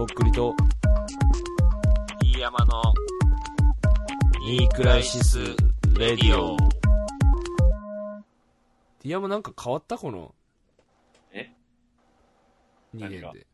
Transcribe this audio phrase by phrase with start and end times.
[0.00, 0.56] とっくりと、
[2.22, 2.82] 飯山の
[4.48, 5.38] ニークライシス・
[5.98, 6.56] レディオ。
[6.56, 10.34] ティアムなんか変わったこの？
[11.32, 11.52] え
[12.94, 13.46] ？2年で。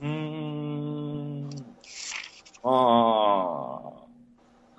[0.00, 1.50] うーん。
[2.64, 3.92] あ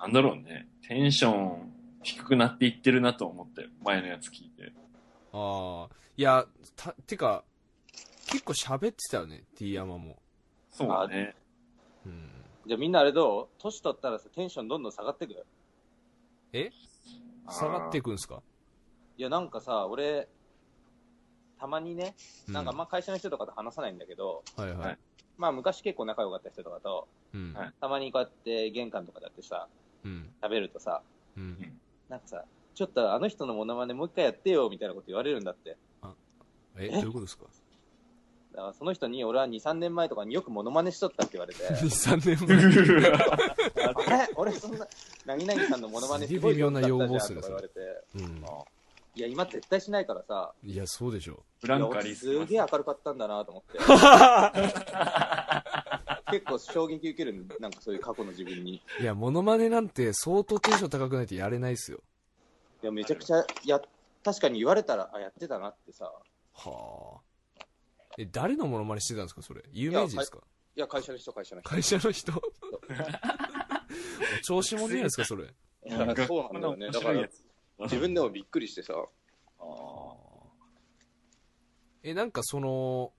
[0.00, 0.66] なんだろうね。
[0.88, 1.72] テンション
[2.02, 3.68] 低くなっていってるなと思ったよ。
[3.84, 4.72] 前のやつ聞いて。
[5.32, 5.94] ああ。
[6.16, 7.44] いや、た、てか、
[8.30, 10.16] 結構喋ってたよね、ティアマも。
[10.70, 11.34] そうだね。
[12.06, 12.30] うん。
[12.66, 13.48] じゃあみんなあれどう？
[13.58, 15.34] 年取ったらさ、テンションどんどん下がってく
[16.52, 16.70] え？
[17.48, 18.42] 下がっていくんすか？
[19.16, 20.28] いや、なんかさ、俺、
[21.58, 22.14] たまにね、
[22.48, 24.96] うなんかまあ会社の人とかと話さないんだけど、はいははいい。
[25.36, 27.52] まあ昔結構仲良かった人とかと、うん。
[27.52, 29.66] はいたまにこうやって玄関とかだってさ、
[30.04, 30.30] うん。
[30.42, 31.02] 食べるとさ、
[31.36, 31.78] うん。
[32.08, 35.76] なんかさ、ちょっとあの人のモノマネもう一回やってよ、みたいなこと言われるんだって。
[36.78, 37.44] え、どういうことですか？
[38.52, 42.56] だからその人に俺は2、3年前とかによくモノマネしとったって言われて、?2、3年前。
[43.86, 43.92] あ
[44.26, 44.28] れ？
[44.36, 44.86] 俺そんな、
[45.26, 47.74] 何々さんのモノマネすごい上手だったじゃんとか言われて、
[48.16, 48.44] うん。
[49.14, 51.42] いや、今絶対しないからさ、いや、そうでしょ。
[51.60, 53.78] フランカリスすげえ明るかったんだなと思って。
[56.30, 58.74] 結構衝撃受けるなんかそういう過去の自分に。
[58.74, 62.00] いいや、モノマネなんて相当テンション高くないとやれないっすよ。
[62.82, 63.80] や、めちゃくちゃ、や、
[64.24, 66.04] 確かに言われたら、あ、やってたなってさ。
[66.54, 67.20] はあ。
[68.22, 69.62] え、誰のモノマネしてたんですかそれ？
[69.72, 70.38] 有名人ですか？
[70.76, 71.70] いや、会社の人、会社の人。
[71.70, 72.32] 会社の人？
[74.40, 75.44] お調子者じゃないですかそれ？
[75.44, 75.48] い
[75.90, 76.90] や、そうなんだよね。
[76.90, 77.28] だから、
[77.84, 78.92] 自分でもびっくりしてさ。
[82.02, 83.12] え、なんかその、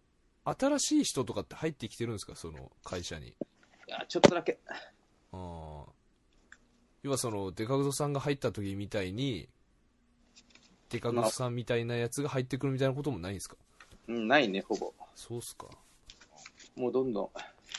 [0.44, 3.29] 新しい人とかって入ってきてるんですかその会社に？
[3.29, 3.33] い
[3.88, 4.59] や、ちょっとだけ。
[4.69, 5.91] ああ。
[7.03, 9.49] 要はその、デカグゾさんが入った時みたいに、
[10.89, 13.55] デカグゾさんみたいなやつが入ってくるみたいなこともないんですか？
[14.07, 14.94] うん、ないね、ほぼ。
[15.16, 15.67] そうっすか。
[16.75, 17.30] もうどんどん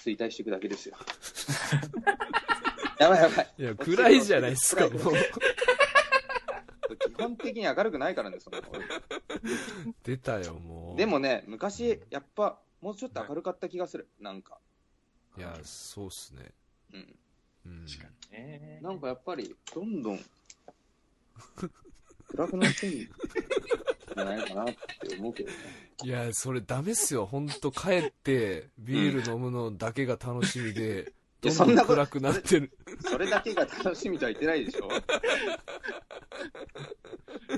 [0.05, 0.97] 衰退していくだけですよ。
[2.99, 3.55] やばいやばい。
[3.59, 5.01] いや、暗いじゃないですか、もう。
[6.97, 8.61] 基本的に明るくないからね、その。
[10.05, 10.97] 出たよ、もう。
[10.97, 14.09] でもね、昔、やっぱ、もうちょっと明るかった気がする。
[14.21, 14.59] なんか。
[15.37, 16.53] いや、そうっすね。
[16.93, 17.19] うん。
[17.67, 17.87] うん。
[17.87, 18.79] 確かにね。
[18.83, 20.21] なんかやっぱり、どんどん、
[22.29, 23.11] 暗くなってん
[24.15, 25.57] じゃないかなって思うけどね。
[26.05, 27.27] いや、それダメっすよ。
[27.27, 32.73] ほんと帰って、ビール飲むのだけが楽しみで、どんどんそんなこと暗くなってる。
[33.01, 34.89] それだけが楽しみとは言ってないでしょ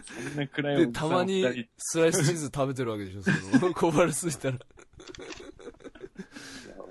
[0.02, 3.30] そんな暗いで、たまにスライスチーズ食べてるわけでしょ、そ
[3.66, 4.54] の、小腹すいたら。
[4.54, 4.62] いや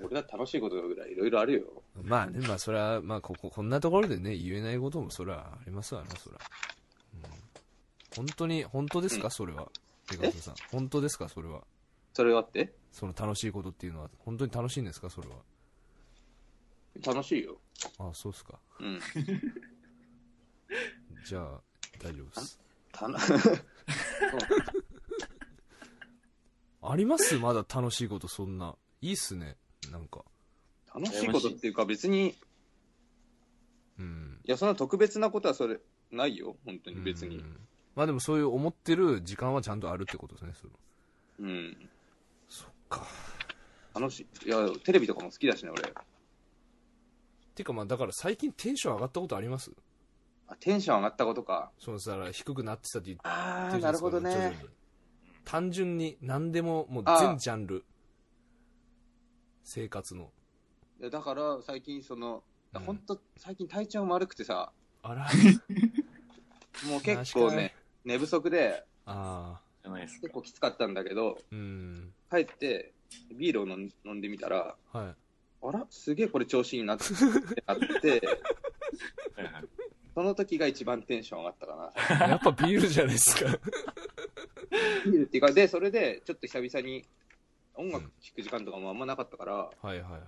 [0.02, 1.82] 俺だって楽しいことぐらいいろいろあるよ。
[2.02, 6.40] まあね、まあそれは、まあここ、こんなところでね、言えないこともそれはありますわな、それは。
[8.18, 9.68] うん、本当に、本当ですか、うんそれは。
[10.10, 10.54] デカトさん。
[10.70, 11.62] 本当ですか、それは。
[12.12, 12.72] それはって？
[12.92, 15.36] その楽しいことっていうのは、本当に楽しいんですか、それは。
[17.04, 17.56] 楽しいよ。
[17.98, 18.58] あそうっすか。
[18.78, 19.00] うん。
[21.26, 21.60] じゃあ、
[22.00, 22.60] 大丈夫です。
[26.82, 27.38] あります？
[27.38, 28.76] まだ楽しいこと、そんな。
[29.00, 29.56] いいっすね。
[29.90, 30.24] なんか。
[30.94, 32.34] 楽しいことっていうか別に、
[33.98, 34.38] うん。
[34.44, 35.80] いや、そんな特別なことはそれ、
[36.12, 36.56] ないよ。
[36.64, 37.42] 本当に別にう。
[37.42, 37.56] ん
[37.94, 40.72] まあでもそういう思ってる時間はちゃんとあるってことですね、その。
[41.40, 41.88] うん。
[42.48, 43.06] そっか。
[43.94, 44.48] 楽しい。
[44.48, 45.92] いや、テレビとかも好きだしね、俺。
[47.54, 49.70] てかまあだから最近テンション上がったことあります？
[50.48, 51.70] あテンション上がったことか。
[51.78, 54.66] そのさ、低くなってたって言ってあー、るじゃないですかなるほど徐々にね。
[55.44, 57.84] 単純に何でももう全ジャンル
[59.62, 60.30] 生活の
[61.00, 64.72] いやだから、最近その、うん本当最近体調悪くてさ、
[65.04, 65.28] あら
[66.90, 67.72] もう結構ね、
[68.04, 70.20] 寝不足で、ああじゃないですか。
[70.22, 72.12] 結構きつかったんだけど、うん。
[72.30, 72.92] 帰って、
[73.34, 75.66] ビールを飲ん飲んでみたら、はい。
[75.66, 77.04] あら、すげえこれ調子いいなって
[77.66, 78.10] なって、
[79.36, 79.64] はいはい。
[80.14, 82.28] その時が一番テンション上がったかな。
[82.28, 83.58] やっぱビールじゃないですか。
[85.04, 87.04] ビールっていうか、で、それで、ちょっと久々に
[87.74, 90.20] 音楽聴く時間とかもあんまなかったから、はいはいはい。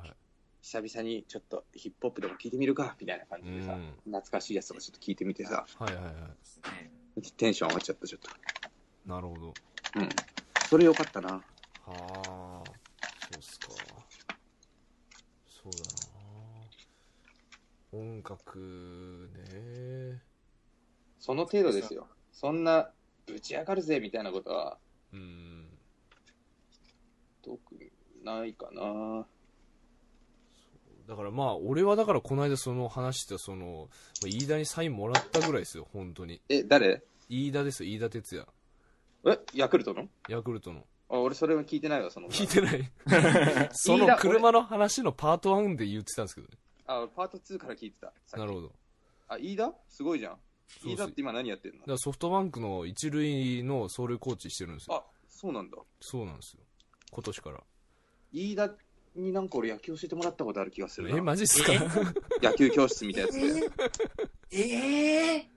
[0.62, 3.92] 久々にちょっとヒップホップでも聴いてみるか、みたいな感じでさ、うん。
[4.04, 6.14] 懐かしいやつとかちょっと聴いてみてさ、はいはいはい
[7.36, 8.20] テンション上がっちゃった、ちょっ
[9.06, 10.00] なるほどと。
[10.00, 10.08] うん。
[10.68, 11.28] それよかったな。
[11.30, 11.42] は
[11.86, 13.68] あそうっすか
[15.48, 16.16] そうだな
[17.92, 20.20] 音楽ね
[21.18, 22.08] その程度ですよ。
[22.32, 22.90] そんな、
[23.26, 24.78] ぶち上がるぜ、みたいなことは、
[25.12, 25.68] うん
[27.42, 27.90] 特に
[28.24, 29.26] ないかな。
[31.06, 33.88] だからまあ俺はだからこの間その話してたその
[34.22, 37.02] まあ飯田にサインもらったぐらいですよ本当にえ、誰？
[37.28, 38.46] 飯田ですよ飯田哲也
[39.28, 40.08] え、ヤクルトの？
[40.28, 42.28] ヤクルトのあ俺それは聞いてないわ、その。
[42.28, 46.58] 聞いてない その車の話のパート1で言ってたんですけどね。
[46.86, 48.12] あ、俺パート2から聞いてた。
[48.36, 48.72] なるほど。
[49.28, 49.72] あ、飯田？
[49.88, 50.38] すごいじゃん。
[50.84, 51.96] 飯田って今何やってんの？
[51.96, 54.96] ソフトバンクの一塁の走塁コーチしてるんですよ。
[54.96, 55.78] あ、そうなんだ。
[56.00, 56.60] そうなんですよ。
[57.12, 57.62] 今年から。
[58.32, 58.70] 飯田
[59.16, 61.16] になんか俺野球教えてもらったことある気がするな。
[61.16, 61.72] え、マジっすか？
[62.42, 63.70] 野球教室みたいなやつで。
[64.52, 65.50] ええ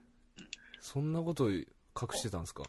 [0.80, 1.66] そんなこと隠
[2.12, 2.64] してたんですか？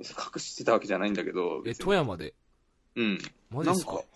[0.00, 1.62] 隠してたわけじゃないんだけど。
[1.64, 2.34] え、別に富山で？
[2.96, 3.18] うん。
[3.50, 3.92] マジっすか？
[3.92, 4.08] なんか、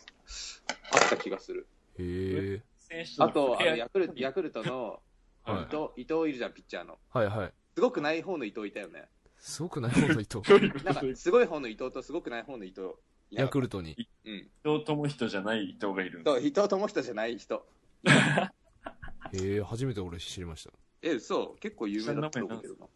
[0.93, 1.67] あった気がする。
[1.99, 2.63] へえ。
[2.79, 5.01] 選手とあと、あのヤクルト、ヤクルトの
[5.45, 6.99] はい伊藤、伊藤いるじゃん、ピッチャーの。
[7.13, 7.53] はいはい。
[7.75, 9.05] すごくない方の伊藤いたよね。
[9.39, 10.41] すごくないほど伊藤。
[10.85, 12.95] なんか、すごい方の伊藤とすごくない方の伊藤。
[13.37, 13.97] ヤクルトに。
[14.25, 14.35] うん。
[14.35, 17.67] 伊藤智人じゃない伊藤がいるんそう、伊藤智人じゃない人。
[19.33, 20.71] へえ、初めて俺知りました。
[21.03, 22.87] え、嘘結構有名だったと思うけどな。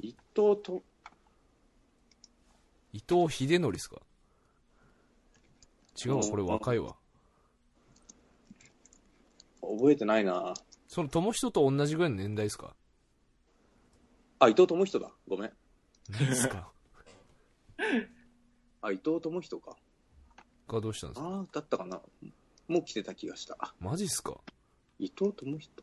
[0.00, 0.16] 伊藤
[0.62, 0.82] と、
[2.92, 4.00] 伊藤秀則っすか？
[6.04, 6.96] 違うわ、これ若いわ。
[9.60, 10.54] 覚えてないな
[10.88, 12.74] その友人と同じぐらいの年代っすか？
[14.40, 15.12] あ、伊藤智人だ。
[15.28, 15.52] ごめん。
[16.10, 16.72] 何っすか？
[18.82, 19.76] あ、伊藤智人か。
[20.68, 21.26] がどうしたんですか？
[21.28, 22.00] ああ、だったかな。
[22.68, 23.74] もう来てた気がした。
[23.80, 24.38] マジっすか？
[24.98, 25.82] 伊藤智人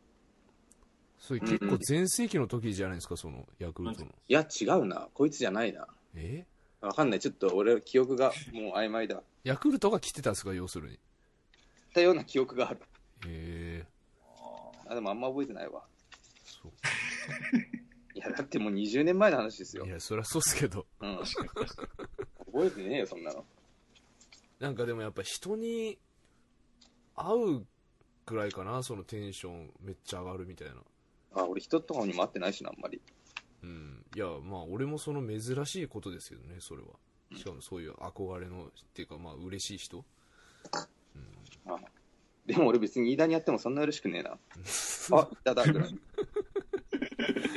[1.18, 4.10] それ結構全盛期の時じゃないですか、そのヤクルトの。
[4.28, 5.08] いや、違うな。
[5.12, 5.86] こいつじゃないな。
[6.14, 6.46] え？
[6.80, 7.20] わかんない。
[7.20, 9.22] ちょっと俺、記憶がもう曖昧だ。
[9.44, 10.98] ヤクルトが来てたんですか、要するに。
[11.92, 12.80] たような記憶がある。
[13.26, 13.86] へえ。
[14.88, 15.84] あ、でもあんま覚えてないわ。
[16.44, 16.72] そう。
[18.14, 19.90] いや、だってもう20年前の話ですよい。
[19.90, 20.86] や、そりゃそうっすけど。
[21.00, 21.18] うん。
[22.52, 23.44] 覚えてねえよ、そんなの。
[24.58, 25.98] なんかでもやっぱ人に
[27.16, 27.66] 会う
[28.26, 30.74] ぐらいかな、そのテンションめっちゃ上がるみたいな。
[31.34, 33.00] あ、俺人とかにも会ってないしな、あんまり。
[33.62, 34.04] うん。
[34.14, 36.88] いや、まあ俺もその珍しいことですよね、それは。
[37.36, 40.04] しかもそういう憧れの、っていうかまあ嬉しい人。
[41.66, 41.78] あ
[42.46, 44.30] でも俺別に飯田にやってもそんな嬉しくねえな。
[45.12, 45.98] あ、いただぐらい。
[47.34, 47.52] 確か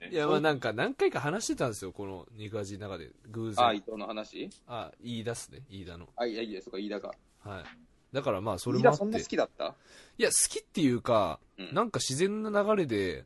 [0.00, 0.08] にね。
[0.12, 3.10] いや、まあなんか何回か話してたんですよ、この肉味の中で。
[3.30, 3.66] 偶然。
[3.66, 4.50] あ、伊藤の話？
[4.66, 6.08] あ、飯田っすね、飯田の。
[6.16, 7.14] あ、いやいや、そっか、飯田か。
[7.40, 7.64] はい。
[8.12, 9.24] だからまあそれ飯田そんなもあって。
[9.24, 9.74] 好きだった？
[10.18, 13.24] いや、好きっていうか、うんなんか自然な流れで、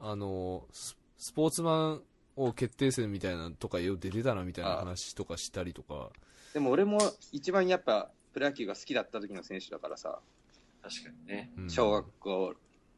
[0.00, 2.02] あの、ススポーツマン
[2.36, 6.10] を決定戦みたいなのとかよう出てたなみたいな話とかしたりとか。
[6.54, 6.98] でも俺も
[7.30, 10.20] 一番やっぱプロ野球が好きだった時の選手だからさ、
[10.82, 11.52] 確かにね。
[11.56, 12.54] うん小学校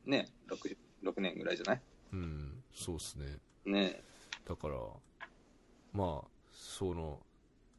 [0.06, 1.80] ね、6, 6年ぐらいじゃない？
[2.14, 3.38] うん、そうっすね。
[3.64, 4.00] ね
[4.48, 4.76] だから、
[5.92, 7.18] まあ、その、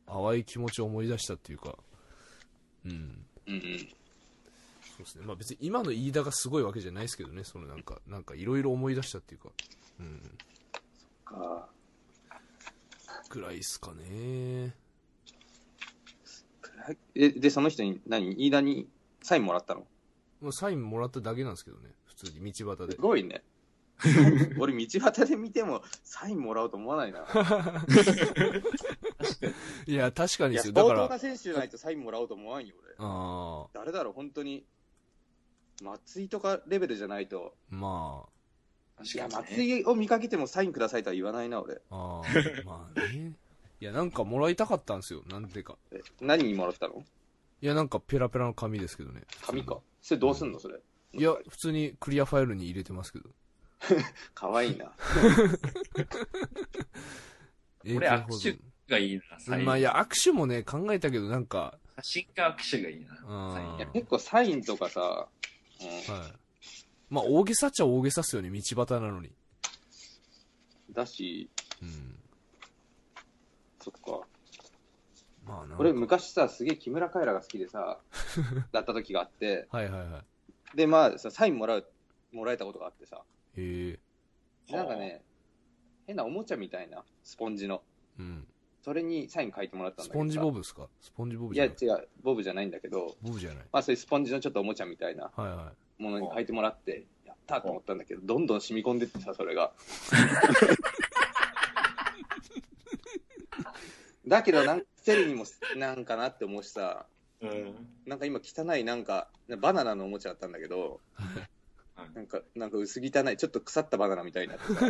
[0.07, 1.77] 淡い気持ちを思い出したっていうか、
[2.85, 3.59] うん、うんうん。
[3.59, 3.65] そ
[4.97, 5.25] うですね。
[5.25, 9.49] まあ別に今の飯田がすごいわけじゃないですけどね、そのなんか、なんかいろいろ思い出したっていうか、
[9.99, 10.37] うん、
[11.23, 11.69] か
[13.29, 14.75] ぐらいっすかね。
[17.15, 18.33] えで、その人に何？
[18.33, 18.87] 飯田に
[19.23, 19.87] サインもらったの？
[20.41, 22.95] もうサインもらっただけなんですけどね、普通に道端で。
[22.95, 23.41] すごいね。
[24.59, 27.25] 俺道端で見てもサインもらおうと思わないな。
[29.87, 30.73] いや、確かにですよ。
[30.73, 32.95] だから、相当な選手じゃないとサインもらおうと思わんよ、俺。
[32.99, 34.65] あ誰だろう、本当に。
[35.81, 37.55] 松井とかレベルじゃないと。
[37.71, 38.27] あ、ま
[39.03, 39.79] いや、確かに、松ね。
[39.79, 41.81] 井を見かけてもサインくださいとは言わないな、俺。
[41.89, 42.23] あ、ああ、
[42.65, 43.33] まあね。
[43.81, 45.77] いや、なんかもらいたかったんですよ、なんでか。
[45.91, 47.03] え何にもらったの？
[47.61, 49.23] いや、なんかペラペラの紙ですけどね。
[49.41, 49.79] 紙か。
[50.01, 50.79] それどうすんの、それ？
[51.13, 53.29] いや、普通にクリアファイルに入れてますけど。
[54.33, 54.91] かわいいな。
[57.83, 59.65] 永 俺握手がいいな、サイン。
[59.65, 63.87] まあいや、握手もね、考えたけど、なんか、写真か握手がいいな。
[63.93, 65.27] 結構サインとかさ、
[65.81, 66.33] うん、はい。
[67.09, 69.31] まあ、大げさっちゃ大げさっすよね、道端なのに。
[70.91, 71.49] だし、
[71.81, 72.19] うん。
[73.79, 74.27] そっか。
[75.45, 75.75] まあな。
[75.77, 77.99] 俺昔さ、すげえ木村カエラが好きでさ、
[78.71, 80.23] だった時があって、はいはいは
[80.73, 81.87] で、まあさ、サインもらう、
[82.31, 83.34] もらえたことがあってさ、い。
[83.57, 83.99] へえ。
[84.71, 85.23] でなんかね、
[86.07, 87.81] 変なおもちゃみたいな、スポンジの。
[88.19, 88.47] うん。
[88.81, 90.13] それにサイン書いてもらったんだけどさ。
[90.13, 90.87] スポンジボブですか？
[91.01, 93.65] スポンジボブいや、じゃない違う、ボブじゃないんだけど、ボブじゃない。
[93.71, 99.71] まあそういうスポンジのちょっとおもちゃみたいなはいはものに書いてもらって、やったと思ったんだけど、どんどん染み込んでってさ、それが。
[104.27, 105.45] だけど、なんか捨てるにも
[105.77, 107.05] なんかなって思うしさ、
[107.41, 107.87] うん。
[108.05, 110.99] なんか今汚いなんか、バナナのおもちゃだったんだけど、
[112.13, 114.81] なんか、なんか薄汚い、ちょっと腐ったバナナみたいになってさ。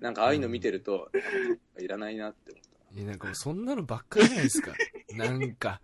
[0.00, 1.10] なんかああいうの見てると、
[1.78, 2.68] いらないなって思った。
[2.94, 2.98] い。
[2.98, 4.72] いや、なんかもうそんなのばっかりじゃないですか。
[5.14, 5.80] なんか、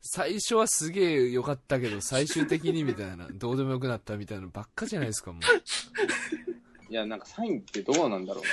[0.00, 5.42] 最初はすげえ良かったけど、最終的にみたいな、どうでもよくなったみたいなのばっかじゃないですか、もう。
[6.92, 8.44] いや、なんかサインってどうなんだろう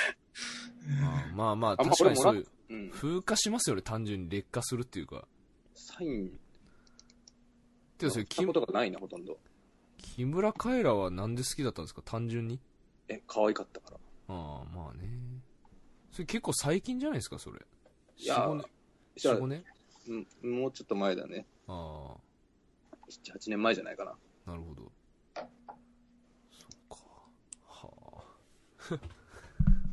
[1.04, 2.50] あーまあまあ、あんま確かにそういう、な。
[2.70, 2.90] うん。
[2.92, 5.28] 風化しますよね、単純に劣化するっていうか。
[5.74, 6.40] サイン、
[8.02, 9.38] でもそれ、聞いたことがないな、ほとんど。
[9.98, 12.02] 木村カエラはなんで好きだったんですか？
[12.04, 12.60] 単純に？
[13.08, 13.98] え、可愛かったから。
[14.30, 15.08] ああ、まあね。
[16.12, 17.60] それ結構最近じゃないですか、それ。
[18.18, 18.66] いや4、5年。
[19.16, 19.64] じゃあ4、5年？
[20.44, 21.46] うんもうちょっと前だね。
[21.68, 22.16] あ
[23.10, 24.12] 7、8年前じゃないかな。
[24.48, 24.92] あ、なるほど。
[25.36, 25.48] そっ
[26.90, 26.98] か。
[27.68, 28.24] は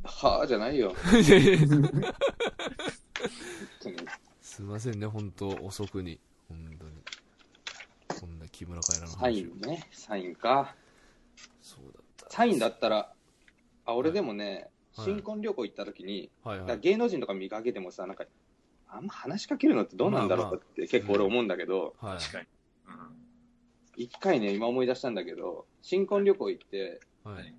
[0.38, 0.94] はあ、じゃないよ。
[1.04, 1.18] あ。
[1.18, 1.82] いやいや本
[3.80, 3.96] 当に
[4.40, 6.18] すいませんね、本当遅くに。
[6.48, 6.97] 本当に。
[8.58, 9.30] 木村カエラのサ話を。
[9.30, 9.88] インね。
[9.92, 10.74] サインか。
[11.62, 12.34] そうだった。
[12.34, 13.12] サインだったら、
[13.84, 14.68] あ、俺でもね、はい
[15.00, 16.80] 新婚旅行行った時に、はいはい。
[16.80, 18.24] 芸能人とか見かけてもさ、なんか、
[18.88, 22.18] あんま話しかけるのってどうなんだろうかって結構俺思うんだけど、はい。
[22.18, 22.46] 確かに。
[22.88, 24.02] うん。
[24.02, 27.54] 一回ね、今思い出したんだけど、新婚旅行行って、はい。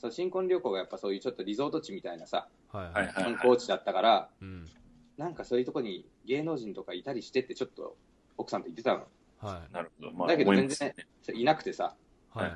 [0.00, 2.84] そう新婚旅行がやっぱそういうちょっとリゾート地みたいなさ、はい。
[2.86, 4.64] はいはい観光地だったから、うん。
[5.18, 7.98] なんかそういうとこに芸能人とかいたりしてってちょっと
[8.38, 9.06] 奥さんと言ってたの。
[9.40, 9.72] はい。
[9.72, 10.12] なるほど。
[10.12, 10.94] まあ、だけど思いますね。
[11.34, 11.94] いなくてさ、
[12.34, 12.50] はい。
[12.50, 12.54] はい。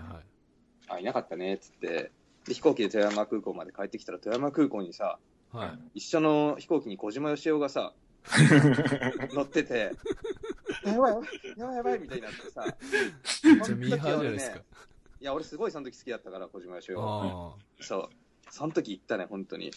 [0.89, 2.11] あ、いなかったねっつって、
[2.47, 5.19] で飛行機で富山空港まで帰ってきたら富山空港にさ、
[5.53, 5.99] はい。
[6.01, 7.93] 一緒の飛行機に小島よしおがさ、
[9.35, 9.93] 乗ってて、
[10.85, 12.65] やばいやばい、やばいやばいみたいになってさ、
[13.45, 14.61] めっちゃミーハーじゃないですか。
[15.21, 17.57] いや、俺すごいその時好きだったから、小島よしお。
[17.79, 18.09] あそう。
[18.53, 19.71] その時行ったね、本当に。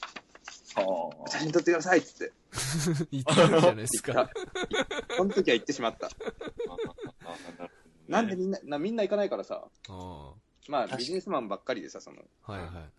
[0.76, 2.34] は写真撮ってくださいっつって。
[2.52, 3.08] あ。
[3.10, 4.30] 言ってるじゃないですか。
[5.16, 6.10] その時は行ってしまった。
[8.10, 10.34] なんでみんな、なみんな行かないからさ、あ
[10.68, 12.52] まあビジネスマンばっかりでさ、その、あ。
[12.52, 12.92] はいはい。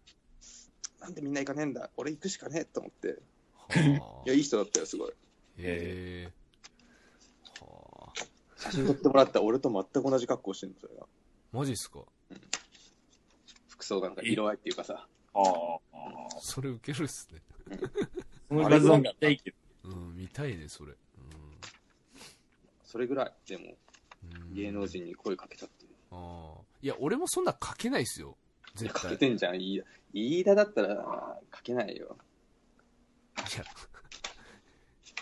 [1.02, 3.18] なんでみんな行かねえんだ俺行くしかねえと思って。
[3.68, 3.78] は
[4.24, 5.10] いや、いい人だったよ、すごい。
[5.10, 5.14] へ
[5.58, 6.32] え。
[7.60, 8.12] はあ。
[8.56, 11.06] 写真撮ってもらった俺と全く同じ格好してるの、それが。
[11.52, 12.00] マジっすか？
[13.68, 15.06] 服装がなんか色合いっていうかさ。
[15.36, 16.40] ああ。
[16.40, 17.42] それウケるっすね。
[18.48, 19.50] その画像見たいけ
[19.84, 19.90] ど。
[19.90, 20.94] うん、見たいね、それ。
[22.84, 23.74] それぐらい、でも、
[24.32, 24.54] うん。
[24.54, 25.90] 芸能人に声かけたっていう。
[26.12, 26.60] ああ。
[26.80, 28.36] いや、俺もそんな書けないっすよ。
[28.74, 29.02] 絶対。
[29.02, 29.84] かけてんじゃん、飯田。
[30.14, 30.96] 飯田だったら、
[31.50, 32.16] かけないよ。
[33.38, 33.64] いや、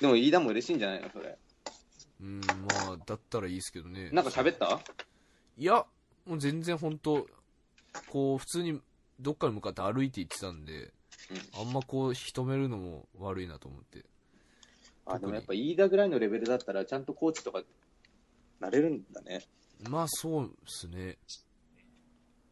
[0.00, 1.36] でも飯田も嬉しいんじゃないの、それ。
[2.20, 4.10] うん、まあ、だったらいいですけどね。
[4.10, 4.80] なんか喋った？
[5.58, 5.84] いや、
[6.26, 7.26] もう全然本当
[8.08, 8.80] こう、普通に
[9.20, 10.92] どっかに向かって歩いて行ってたんで、
[11.58, 14.04] あんまこう、人めるのも悪いなと思って。
[15.06, 17.62] あ、でもやっぱ飯田ぐらいのレベルだったら、ちゃんとコーチとか、
[18.60, 19.44] なれるんだね。
[19.88, 21.18] まあ、そうですね。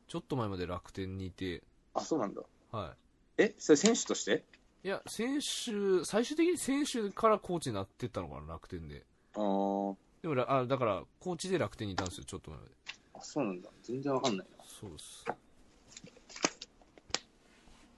[0.06, 1.62] ちょっと前まで楽天にいて、
[1.94, 2.42] あ、そうなんだ。
[2.70, 2.94] は
[3.38, 4.44] え、それ選手として？
[4.84, 4.88] い。
[4.88, 9.06] いや、選手、最終的に選手からコーチになってったのかな、楽天で。
[9.34, 12.72] あーでも、らあだから、コーチで楽天にいたんですよ、ちょっと前まで。
[13.14, 13.70] あ、そうなんだ。
[13.82, 14.64] 全然わかんないな。
[14.66, 15.24] そうです。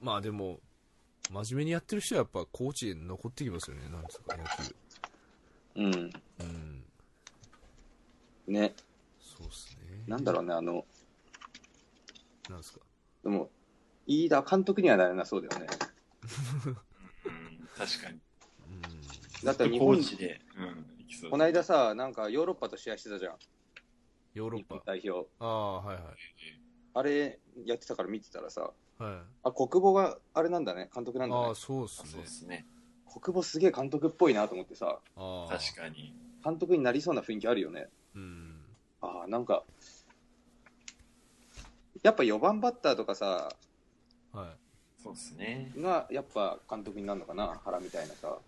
[0.05, 0.61] まあでも、
[1.31, 4.51] 真面目にやってる人はやっぱコーチで残ってきますよね、なんですか、野球。
[5.77, 6.11] うん。
[6.41, 6.85] うん。
[8.47, 8.75] ね。
[9.19, 10.05] そうっすね。
[10.07, 10.85] なんだろうね、あの、
[12.51, 12.81] なんですか？
[13.23, 13.51] でも、
[14.07, 15.69] 飯田監督にはなれなそうだよね。
[17.25, 18.21] うん、確かに。
[18.69, 19.43] うん。
[19.43, 20.43] だって日コ本ーチで、
[21.31, 23.39] この間さ、なんかヨーロッパと試合してたじゃん。
[23.39, 23.49] 日
[24.35, 24.75] ヨーロッパ。
[24.75, 25.27] 本代表。
[25.39, 26.05] ああ、はいはい。
[26.93, 28.71] あれやってたから見てたらさ、
[29.05, 29.23] はい。
[29.45, 31.55] あ、国母があれなんだね、監督なんだねああ、。
[31.55, 32.27] そうっすねあそうで。
[32.29, 32.67] すね。
[33.23, 35.59] 国母すげえ監督っぽいなと思ってさ、ああ。
[35.59, 36.15] 確かに。
[36.45, 37.89] 監督になりそうな雰囲気あるよね。
[38.15, 38.61] うん。
[39.01, 39.65] ああ、なんか、
[42.03, 43.49] やっぱ4番バッターとかさ、
[44.33, 44.49] はい。
[45.03, 45.73] そうですね。
[45.79, 48.39] がやっぱ監督になるのかな、原みたいなさ。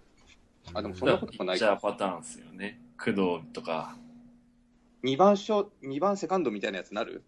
[0.74, 1.80] あでもうんそんなこともないピッチャーか。
[1.80, 2.80] パターンですよね。
[2.98, 3.18] 工藤
[3.52, 3.96] とか。
[5.04, 7.22] 2番ショ2番セカンドみたいなやつなる？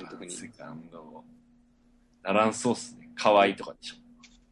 [0.00, 0.30] 監督に。
[0.30, 1.24] セカンド。
[2.22, 3.10] ならんそうっすね。
[3.16, 3.96] 河合とかでしょ。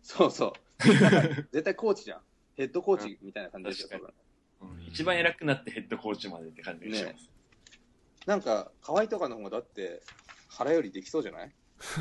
[0.03, 0.53] そうそう。
[1.53, 2.21] 絶対コーチじゃん。
[2.57, 4.15] ヘッドコーチみたいな感じでしょ、うん
[4.89, 7.31] 一番偉くなってヘッドコーチまでって感じがします。
[8.25, 10.03] なんか、河合とかの方がだって、
[10.49, 11.53] 原よりできそうじゃない？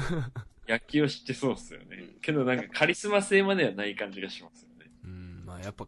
[0.68, 1.98] 野球を知ってそうっすよね。
[1.98, 4.90] うんけどなんかカリスマ性まではない感じがしますよね。
[5.04, 5.86] うん、まあやっぱ、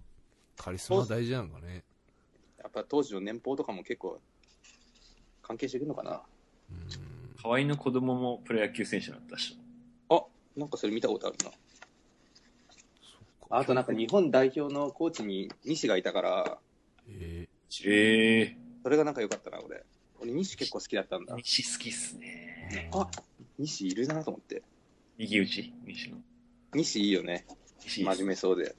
[0.57, 1.85] カリスマ大事なのかね。
[2.59, 4.21] やっぱ当時の年俸とかも結構、
[5.41, 6.21] 関係してくるのかな。
[6.69, 7.16] うん。
[7.41, 9.57] 河合の子供もプロ野球選手だったし。
[10.09, 10.21] あ、
[10.55, 11.51] なんかそれ見たことあるな。
[13.49, 16.57] あとなんか日本代表のコーチに西がいたから、
[17.09, 17.47] え
[17.85, 19.83] ええそれがなんか良かったな、俺。
[20.19, 21.37] 俺西結構好きだったんだー。。
[21.37, 22.89] 西好きっすね。
[22.93, 23.07] あ、
[23.57, 24.63] 西いるなと思って。
[25.17, 25.73] 右打ち？
[25.85, 26.17] 西の。
[26.73, 27.45] 西いいよね。
[27.83, 28.75] 西真面目そうで。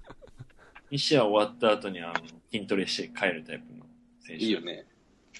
[0.90, 2.14] 西は終わった後にあの
[2.52, 3.86] 筋トレして帰るタイプの
[4.20, 4.44] 選手。
[4.44, 4.60] いいよ。
[4.60, 4.86] ね。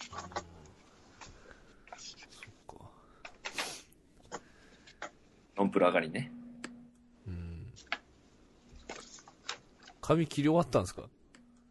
[0.01, 0.21] そっ
[2.67, 2.93] か。
[5.63, 6.33] トンプル上がりね。
[7.25, 7.67] うん。
[10.01, 11.05] 髪切り終わったんですか？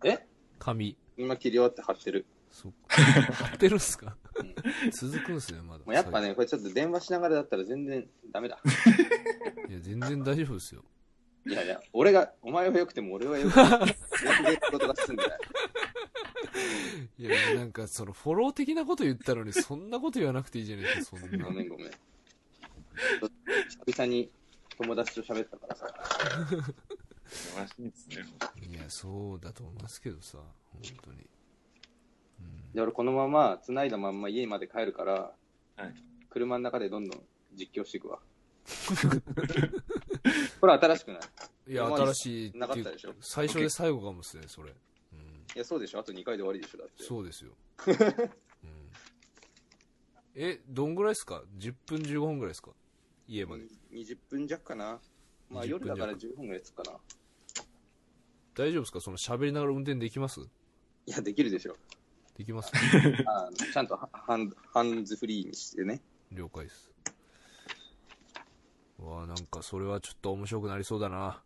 [0.05, 0.25] え？
[0.59, 0.95] 髪。
[1.17, 2.25] 今切り終わって貼ってる。
[2.49, 3.01] そっか。
[3.33, 4.15] 貼ってるんすか？
[4.39, 5.79] うん続くんすね、まだ。
[5.79, 8.61] もうやっぱね、これちょっと電話しながらだったら全然ダメだ。
[9.67, 10.85] いや、全然大丈夫ですよ。
[11.45, 15.39] いやいや、俺が、お前は良くても俺は良くても、全然仕事が進んでない。
[17.17, 21.51] いや、なんか、その、フォロー的なこと言ったのに、そんなこと言わなくていいじゃないですか、そんなご。
[21.51, 21.91] めんごめん。
[23.19, 24.29] 久々に
[24.77, 25.87] 友達と喋ったからさ。
[27.27, 28.25] 素晴らしいですね。
[28.69, 31.17] いや、そうだと思いますけどさ、本当に。
[32.39, 32.71] うん。
[32.73, 35.13] で、俺このまま、繋いだまんま家まで帰るから、
[35.77, 35.93] はい
[36.29, 37.21] 車の中でどんどん
[37.55, 38.19] 実況していくわ。
[40.61, 41.19] これ新しくな
[41.67, 41.71] い？
[41.71, 43.13] いや、新しいなかったでしょ？
[43.19, 44.71] 最初で最後かもしれない、それ。
[44.71, 45.19] うん。
[45.53, 45.99] いや、そうでしょ？
[45.99, 47.03] あと2回で終わりでしょだって。
[47.03, 47.51] そうですよ。
[47.87, 47.91] う
[48.67, 48.81] ん。
[50.35, 52.71] え、どんぐらいですか ?10 分15分ぐらいですか？
[53.33, 53.63] 家まで。
[53.93, 54.99] 20分弱かな。
[55.49, 56.97] まあ20夜だから分10分ぐらいつくかな。
[58.55, 58.99] 大丈夫ですか？
[59.01, 60.41] その喋りながら運転できます？
[61.05, 61.75] いや、できるでしょ。
[62.37, 62.71] できます？
[63.27, 66.01] あのちゃんとハハンハンズフリーにしてね。
[66.31, 66.91] 了解です。
[68.99, 71.41] うわあなんかそれはちょっと面白くなりそうだな。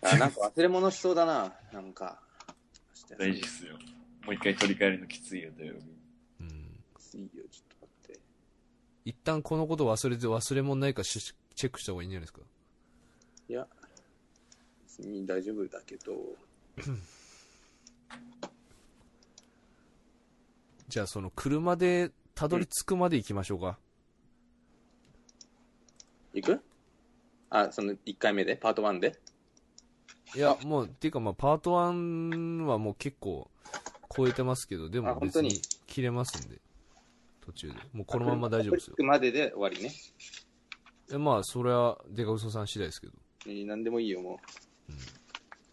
[0.00, 1.52] あ、なんか忘れ物しそうだな。
[1.72, 2.22] なんか。
[3.18, 3.76] 大事っすよ。
[4.24, 5.80] もう一回取り替えるのきついよ、土曜日。
[6.40, 6.48] うん。
[7.14, 7.67] いいよ、ちょっと。
[9.08, 11.18] 一旦このこと忘れて忘れ物ないかし
[11.54, 12.40] チェックした方がいいんじゃないですか？
[13.48, 13.66] いや、
[14.84, 16.12] 別に大丈夫だけど。
[20.88, 23.78] じゃあその車でたどり着くまで行きましょうか。
[26.34, 26.60] 行く？
[27.48, 28.56] あ、その1回目で？
[28.56, 29.18] パート1で？
[30.36, 33.50] いや、もう、っていうかまあパート1はもう結構
[34.14, 36.60] 超えてますけど、であも別に切れますんで。
[37.48, 37.74] 途中で。
[37.92, 39.90] もうこのまま大丈夫ですよまでで終わりね。
[41.10, 43.14] えまあ、それはデカウソさん次第ですけど。
[43.46, 44.38] えー何でもいいよ、も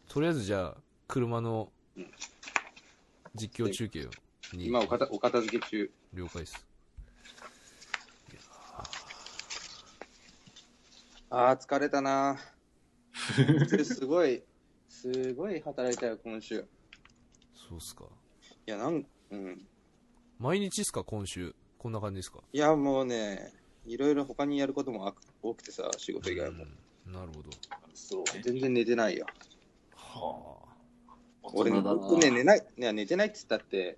[0.07, 2.11] とりあえずじゃあ、車のうん
[3.35, 4.09] 実況中継を
[4.53, 5.91] 今おかた、お片付け中。
[6.13, 6.65] 了解です。
[11.29, 12.37] あー、疲れたな
[13.83, 14.41] すごい、
[14.87, 16.65] すごい働いたよ、今週。
[17.67, 18.05] そうっすか。
[18.65, 19.67] いや、なん、うん。
[20.39, 21.53] 毎日っすか、今週。
[21.77, 22.39] こんな感じですか？
[22.53, 23.53] いや、もうね、
[23.85, 26.63] いろいろ他にやることもあ多くてさ、仕事以外も。
[26.63, 26.69] うん
[27.13, 27.51] なるほど。
[27.93, 28.23] そう。
[28.41, 29.27] 全然寝てないよ。
[29.95, 30.57] は
[31.43, 33.97] 俺ね、僕ね、寝ない、ね、寝てないって言ったって、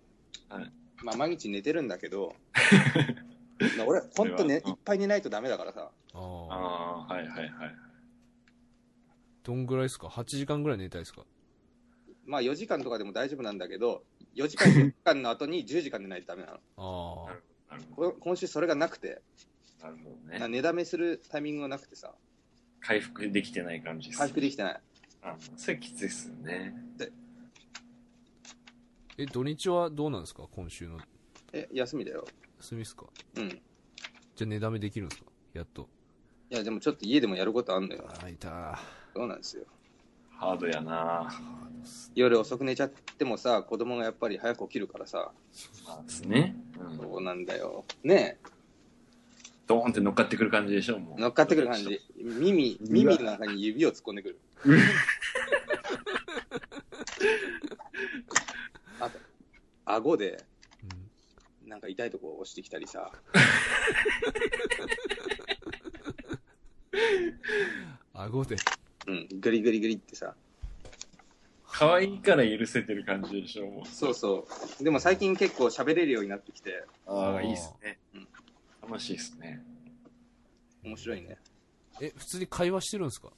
[0.50, 0.72] はい
[1.04, 2.36] まあ毎日寝てるんだけど、
[3.78, 5.90] ま あ俺、ほんとね、うんいっぱい寝ないとダメだからさ。
[6.14, 6.18] あ。
[6.18, 6.24] ああ。
[6.24, 7.76] ああ、はいはいはい。
[9.44, 11.24] どんぐらいですか ?8 時間ぐらい寝たいですか？
[12.26, 14.04] まあ4時間とかでも大丈夫なんだけど、
[14.36, 17.28] 4時間、4時間の後に10時間寝ないとダメなの。
[17.28, 17.38] ああ。
[17.70, 18.12] なるほど。
[18.12, 19.22] こ今週それがなくて、
[19.82, 20.48] なるほどなね。
[20.48, 22.14] 寝だめするタイミングがなくてさ、
[22.80, 24.20] 回復できてない感じです。
[24.20, 24.82] 回復できてない。
[25.24, 26.74] あそれきついっすよね。
[29.18, 30.48] え、土日はどうなんですか？
[30.52, 31.00] 今週の。
[31.52, 32.26] え、休みだよ。
[32.60, 33.08] 休みっすか？
[33.36, 33.48] うん。
[33.48, 33.62] い
[34.36, 35.32] じゃあ寝だめできるんですか？
[35.54, 35.90] やっと。
[36.50, 38.06] や、でもちょっと家でもやることあんのよ。
[38.08, 38.80] ああ、いた。
[39.16, 39.66] そうなんですよ。
[40.38, 41.32] ハードやな
[42.14, 45.32] 夜遅く寝ちゃってもさ、子供がやっぱり早く起きるからさ、
[45.88, 46.56] まあですね。
[46.80, 46.98] うん。
[46.98, 47.86] そうなんだよ。
[48.04, 48.38] ね
[49.66, 51.24] ドーンって乗っかってくる感じでしょ、もえ、う。
[51.24, 52.00] 乗っかってくる感じ。
[52.18, 54.40] 耳、耳の中に指を突っ込んでくる。
[59.00, 59.20] あと、
[59.86, 60.44] 顎で、
[61.64, 61.70] うん。
[61.70, 63.12] なんか痛いとこ押してきたりさ、
[68.14, 68.56] 顎で。
[69.38, 70.36] うん、グリグリグリってさ。
[71.70, 73.88] 可愛いから許せてる感じでしょ、もう。
[73.88, 74.48] そうそ
[74.80, 74.84] う。
[74.84, 78.28] でも最近結構喋れるようになってきて、ああ、いいっすねうん。
[78.90, 79.62] 楽しいっすね。
[80.84, 81.38] 面白いね。
[82.02, 83.30] え、普通に会話してるんですか？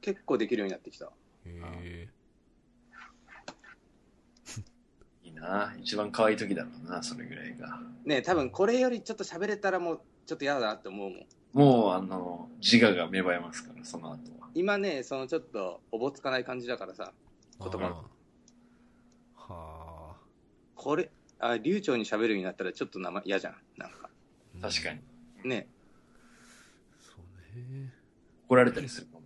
[0.00, 1.06] 結構できるようになってきた。
[1.06, 1.10] へ
[1.46, 2.08] え。
[5.24, 7.80] いいな一番可愛い時だろうな、それぐらいが。
[8.04, 11.26] ねえ、多分これよりちょっと喋れたらもう、ちょっと嫌だなって思うもん。
[11.52, 14.48] もう、あの、自我が芽生えますから、その後は。
[14.54, 17.12] 今ね、そのちょっと、おぼつかない感じだからさ、
[17.60, 20.16] 言葉あーはあ。
[20.74, 23.56] これ、あ、流暢に喋るようになったらちょっと生嫌じゃん。
[23.76, 24.10] なんか。
[24.54, 25.00] うん確かに。
[25.48, 25.68] ね
[27.00, 27.92] そうね。
[28.46, 29.22] 怒られたりするかも。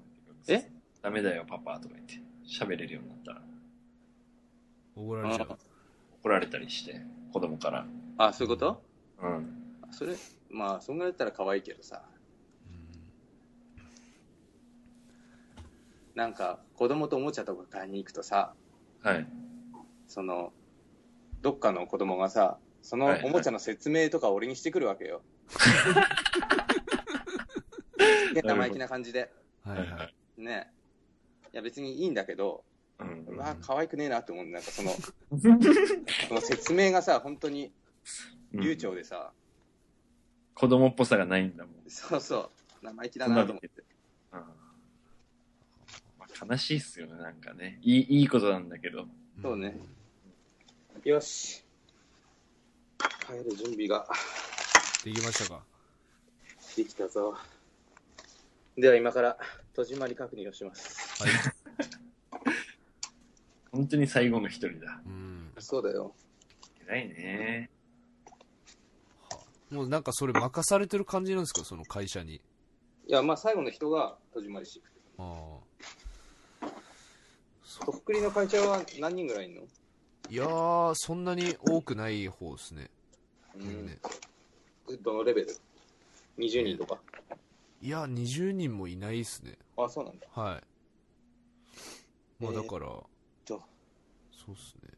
[0.46, 0.70] え？
[1.00, 2.20] ダメだよ、パパとか言って。
[2.46, 3.42] 喋れるようになったら。
[4.94, 5.58] 怒られちゃう。
[6.20, 7.00] 怒られたりして、
[7.32, 7.86] 子供から。
[8.18, 8.82] あ、そういうこと？
[9.22, 9.74] うん。
[9.90, 10.14] それ、
[10.50, 12.02] まあ、そんぐらいだったら可愛いけどさ。
[16.14, 18.54] なんか、子供とおもちゃとか買いに行くとさ、
[19.02, 19.26] はい。
[20.06, 20.52] その、
[21.40, 25.22] どっかの子供がさ、そのおもちゃの説明とか俺にしてくるわけよ。
[28.34, 29.32] げえ生意気な感じで。
[29.64, 30.42] はいはい。
[30.42, 30.70] ね。
[31.52, 32.64] いや別にいいんだけど、
[32.98, 34.58] うんうわ、可愛くねえなって思うんだ。
[34.58, 34.90] なんかその、
[36.28, 37.72] その説明がさ、本当に
[38.52, 39.32] 流暢でさ、
[40.54, 41.74] 子供っぽさがないんだもん。
[41.88, 42.38] そうそ
[42.82, 43.70] う、生意気だなと思って。
[46.40, 47.78] 悲しいっすよね、なんかね。
[47.82, 49.06] いい、いいことなんだけど。
[49.40, 49.78] そうね。
[51.04, 51.64] よし。
[53.26, 54.06] 帰る準備が
[55.04, 55.64] できましたか？
[56.76, 57.36] できたぞ。
[58.76, 59.36] では今から
[59.74, 61.22] 戸締まり確認をします。
[61.22, 61.32] はい。
[63.70, 65.00] 本当に最後の一人だ。
[65.04, 65.52] うん。
[65.58, 66.14] そうだよ。
[66.86, 67.70] 偉いね。
[69.70, 71.64] もうなんかそれ任されてる感じなんですか？
[71.64, 72.36] その会社に。
[72.36, 72.40] い
[73.06, 74.82] や、まあ最後の人が戸締まりし。
[75.18, 75.58] ああ。
[77.80, 79.62] とっくりの会社は何人ぐらいいんの？
[80.28, 82.90] いやー、そんなに多くない方ですね。
[83.54, 83.98] うね
[85.02, 85.56] どのレベル
[86.38, 87.00] ?20 人とか？
[87.80, 89.58] いや、20人もいないっすね。
[89.76, 90.26] あ、そうなんだ。
[90.32, 90.62] はい。
[92.42, 93.08] まあえーだから、と、
[93.44, 93.58] そ
[94.48, 94.90] うっすね。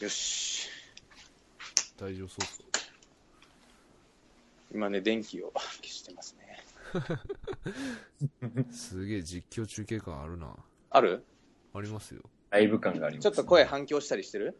[0.00, 0.68] よし。
[1.98, 2.64] 大丈夫そうっすか
[4.72, 6.64] 今ね、電気を消してますね。
[8.72, 10.56] すげえ実況中継感あるな。
[10.94, 11.24] ある？
[11.74, 12.22] ありますよ。
[12.50, 14.56] ライブ感があります、ちょっと声反響したりしてる？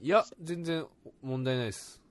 [0.00, 0.84] いや、全然
[1.22, 2.02] 問題ないです。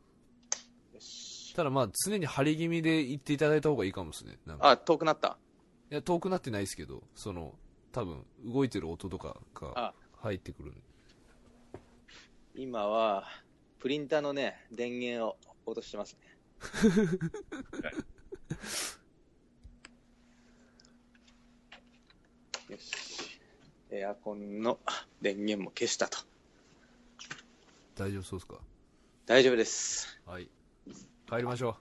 [0.93, 1.53] よし。
[1.57, 4.39] ただまあ常に張り気味で言っていただいた方がいいかもですね。
[4.45, 5.37] なあ、遠くなった？
[5.91, 7.53] いや、遠くなってないですけど、その、
[7.91, 10.81] 多分、動いてる音とかがあ入ってくるんで。
[12.55, 13.27] 今は、
[13.79, 16.37] プリンターのね、電源を落としてますね。
[22.75, 23.39] よし。
[23.89, 24.79] エアコンの
[25.21, 26.17] 電源も消したと。
[27.95, 28.55] 大丈夫そうですか？
[29.25, 30.19] 大丈夫です。
[30.25, 30.49] はい。
[31.29, 31.77] 帰りましょ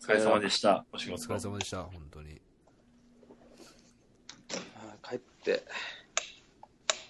[0.00, 0.86] お疲れ様でした。
[0.92, 1.14] お仕う。
[1.14, 1.26] お事。
[1.28, 2.40] 疲れ様でした、本当に。
[4.76, 5.62] あー帰って、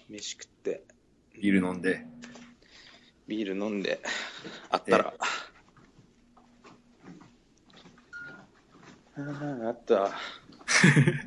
[0.09, 0.83] 飯食って、
[1.33, 2.05] ビール飲んで。
[3.29, 4.01] ビール飲んで、
[4.69, 5.13] あったら。
[9.15, 10.11] あーあった。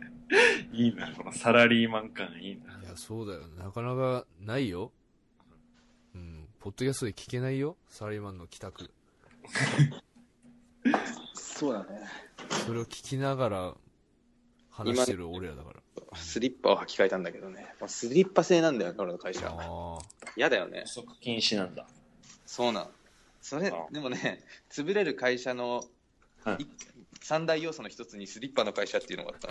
[0.73, 2.81] いいな、このサラリーマン感いいな。
[2.81, 3.47] いや、そうだよ。
[3.49, 4.93] なかなかないよ。
[6.15, 6.49] うん。
[6.61, 7.77] ポッドキャストで聞けないよ。
[7.89, 8.91] サラリーマンの帰宅。
[11.35, 12.01] そうだね。
[12.67, 13.75] それを聞きながら
[14.71, 15.81] 話してる俺らだから。
[16.17, 17.75] スリッパを履き替えたんだけどね。
[17.81, 19.49] まあスリッパ製なんだよ、俺の会社。
[19.49, 19.99] ああ。
[20.37, 20.89] 嫌だよね不。
[20.89, 21.87] 足禁止なんだ。
[22.47, 22.89] そうなん。
[23.41, 25.85] それあ、でもね、潰れる会社の
[26.45, 26.69] はいい
[27.25, 29.49] 三大要素の一つにスリッパの会社っていうのがあった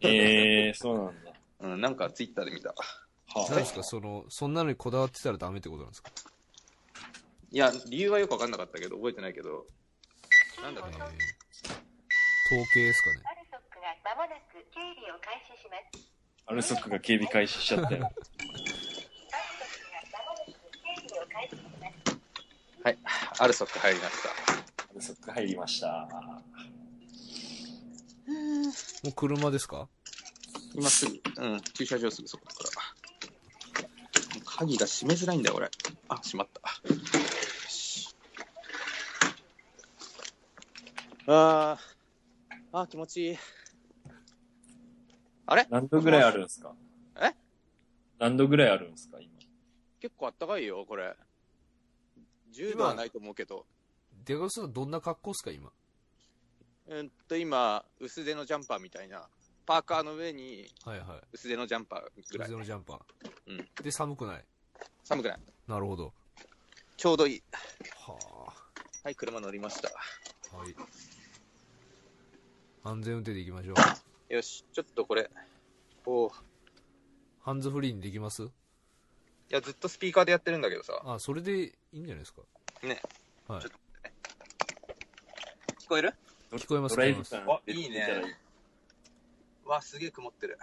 [0.08, 1.32] えー、そうなんだ。
[1.60, 1.68] な。
[1.74, 2.70] うん、なんかツイッターで見た。
[2.70, 2.76] は
[3.50, 3.82] 何ですか？
[3.82, 6.10] その、そんなのにこだわってたらダメってことなんですか？
[7.50, 9.66] いや、理由はよくわかんなかったけど、覚えてないけど、
[10.62, 11.04] なんだえー、っけな。
[11.04, 11.14] 統
[12.72, 13.22] 計ですかね。
[13.26, 16.08] アルソックが間もなく警備を開始します。
[16.46, 18.06] アルソックが警備開始しちゃったよ。
[18.06, 22.82] アルソックが間もなく警備を開始します。
[22.82, 22.98] はい、
[23.40, 24.30] アルソック入りました。
[24.90, 26.08] アルソック入りました。
[28.26, 29.88] もう車ですか？
[30.74, 32.82] 今すぐ、うん、駐車場すぐそこだから。
[34.44, 35.70] 鍵が閉めづらいんだよ、俺。
[36.08, 36.60] あ、閉まった。
[36.88, 36.98] よ
[37.68, 38.08] し
[41.26, 43.36] あー、あー気持ちいい。
[45.46, 45.66] あれ？
[45.70, 46.72] 何度ぐらいあるんですか？
[47.20, 47.34] え？
[48.18, 49.30] 何度ぐらいあるんですか今？
[50.00, 51.14] 結構あったかいよ、これ。
[52.54, 53.66] 10度はないと思うけど。
[54.24, 55.70] デカさんどんな格好っすか今？
[56.86, 59.26] うんと、今、薄手のジャンパーみたいな。
[59.66, 61.06] パーカーの上にはいはい。
[61.32, 62.58] 薄手のジャンパーぐらい薄手。
[62.58, 63.00] のジャンパー。
[63.46, 64.44] うんで、寒くない？
[65.04, 65.38] 寒くない。
[65.66, 66.12] なるほど。
[66.98, 67.42] ちょうどいい。
[68.06, 68.52] は
[69.02, 69.88] はい、車乗りました。
[70.52, 70.56] あ。
[70.58, 70.76] はい。
[72.84, 73.74] 安全運転で行きましょ
[74.30, 74.34] う。
[74.34, 75.30] よし、ちょっとこれ。
[76.04, 76.30] おう
[77.40, 78.42] ハンズフリーにできます？
[78.42, 78.48] い
[79.48, 81.00] や、ずっとスピーカーでやってるんだけどさ。
[81.06, 82.42] あ、それでいいんじゃないですか。
[82.82, 83.00] ね。
[83.48, 83.62] はい。
[83.62, 83.70] 聞
[85.88, 86.12] こえる？
[86.58, 87.22] 聞こえますドライブ
[87.72, 88.36] いいね
[89.64, 90.58] わ、すげえ曇ってる。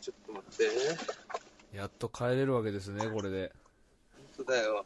[0.00, 0.56] ちょっと待っ
[1.72, 1.76] て。
[1.76, 3.52] やっと帰れるわけですね、これで。
[4.36, 4.84] 本当だよ。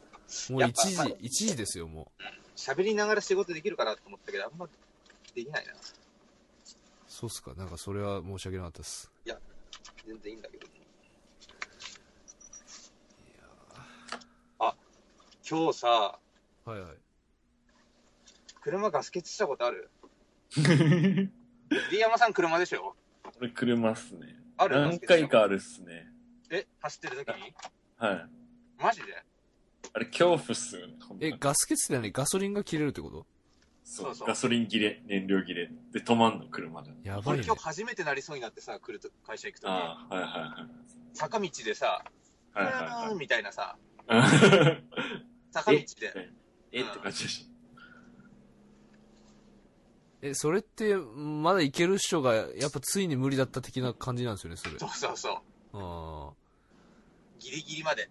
[0.51, 2.23] もう1やっぱ時、1時ですよ、もう。
[2.55, 4.67] 喋りながら仕事できるかなと思ったけど、あんま
[5.33, 5.73] できないな。
[7.07, 7.53] そうっすか。
[7.55, 9.11] なんかそれは申し訳なかったです。
[10.05, 10.67] 全然いいんだけど。
[14.59, 14.75] あ、
[15.47, 16.19] 今日さ、
[16.65, 17.08] はいはい。
[18.61, 19.89] 車ガス欠したことある？
[20.55, 21.31] 栗
[21.99, 22.95] 山さん車でしょ？
[23.23, 24.35] これ車っすね。
[24.57, 24.79] ある？
[24.81, 26.11] 何回かあるっすね。
[26.49, 27.53] え、走ってる時に？
[27.97, 28.29] はい。
[28.81, 29.23] マジで？
[29.93, 30.95] あれ恐怖っすよね。
[31.21, 33.25] え、ガス欠って何ガソリンが切れるってこと？
[33.83, 35.67] そうそうそうガソリン切れ、燃料切れ。
[35.91, 36.91] で、止まんの、車で。
[37.03, 37.55] やばいね俺今。
[37.55, 40.67] 日初めてなりそうになってさ、来ると会社行くとき、ああ、はいは
[41.13, 42.03] 坂道でさ、
[42.55, 42.65] いはい。
[42.65, 43.77] はいはうーんみたいなさ、
[44.09, 44.83] いはい。
[45.51, 46.29] 坂道で。
[46.71, 47.49] えって感じでし
[50.21, 54.77] え、それって、まだいける人が、やっぱついに無理だった的な感じなんですよね、それ。
[54.77, 55.77] そうそうそう。
[55.77, 56.33] ああ。
[57.39, 58.09] ギリギリまで。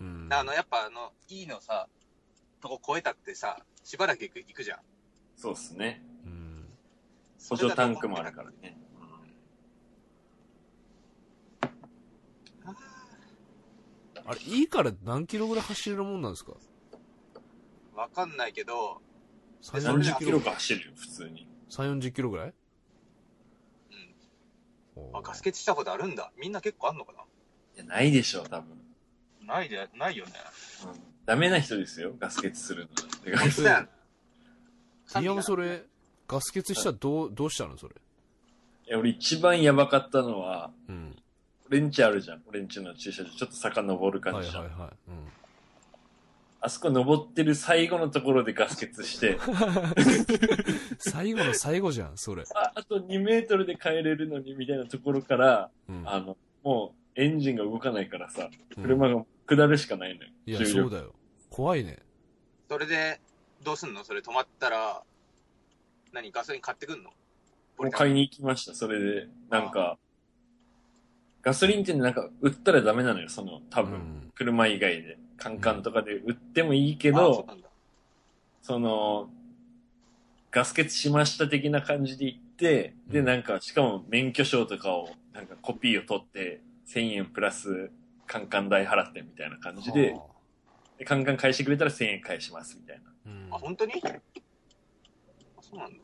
[0.00, 0.28] うん。
[0.30, 1.88] あの、やっぱあの、いいのさ、
[2.60, 4.78] とこ超えたってさ、しばらく行く行くじゃん。
[4.78, 4.84] た。
[5.36, 6.02] そうっすね。
[6.24, 6.68] うん。
[7.50, 8.78] 補助タンクもあるからね。
[14.24, 16.52] あれ、いいから何キロぐらい走れるもんなんですか？
[17.94, 19.11] わかんないけど、3、それで
[19.62, 21.48] 30 40キロか走るよ、普通に。
[21.70, 22.54] 3、40キロぐらい？
[24.96, 25.16] うん。
[25.16, 26.32] あ、ガス欠したことあるんだ。
[26.36, 27.12] みんな結構あんのか
[27.74, 28.76] いや、ないでしょ、多分。
[29.46, 30.32] なないで、ないよね。
[30.84, 31.00] うん。
[31.24, 32.88] ダメな人ですよ、ガス欠するの。
[33.24, 33.88] てか 本当だよ。
[35.20, 35.84] いや、もうそれ、
[36.28, 37.94] ガス欠したらどう、どうしたのそれ？
[38.86, 41.16] いや、俺一番やばかったのは、うん。
[41.68, 42.42] 俺んちあるじゃん。
[42.46, 43.30] 俺んちの駐車場。
[43.30, 44.64] ちょっと坂登る感じじゃん。
[44.64, 44.90] はいはいはい。
[45.08, 45.32] うん。
[46.64, 49.36] あそこ登ってる最後のところでガス欠して、
[50.98, 52.44] 最後の最後じゃん、それ。
[52.54, 56.08] ああと2メートルで帰れるのにみたいなところから、うん。
[56.08, 60.30] あの、もうエンジンが動かないからさ、うん車が下るしかないのよ。
[60.46, 61.14] いや、重力そうだよ。
[61.50, 61.98] 怖いね。
[62.68, 63.20] それで、
[63.64, 64.04] どうすんの？
[64.04, 65.02] それ止まったら、
[66.12, 67.10] 何ガソリン買ってくんの？
[67.76, 68.74] もう買いに行きました。
[68.76, 69.98] それで、なんか、
[71.42, 75.18] ガソリンってなんか売ったらダメなのよ、その、多分、うん車以外で。
[75.42, 77.68] カンカンとかで売ってもいいけど、なんだ。
[78.62, 79.28] その、
[80.52, 87.90] ガス欠しました的な感じで行って、で、うんなんか、しかも免許証とかを、なんかコピーを取って、1000円プラス、
[88.28, 90.26] カンカン代払ってみたいな感じで、は
[90.98, 93.02] でカンカン返してくれたら1000円返しますみたいな。
[93.08, 93.94] あうんあ、本当に？
[93.94, 93.98] あ、
[95.60, 95.98] そうなんだ。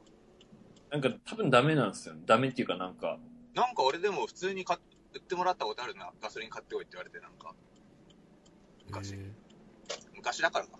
[0.90, 2.16] なんか多分ダメなんですよ。
[2.26, 3.18] ダメっていうかなんか、
[3.54, 4.80] なんか俺でも普通に買っ
[5.14, 6.10] 売ってもらったことあるな。
[6.20, 7.54] ガソリン買ってこいって言われて、なんか。
[8.88, 9.32] 昔へ
[10.16, 10.78] 昔だからか。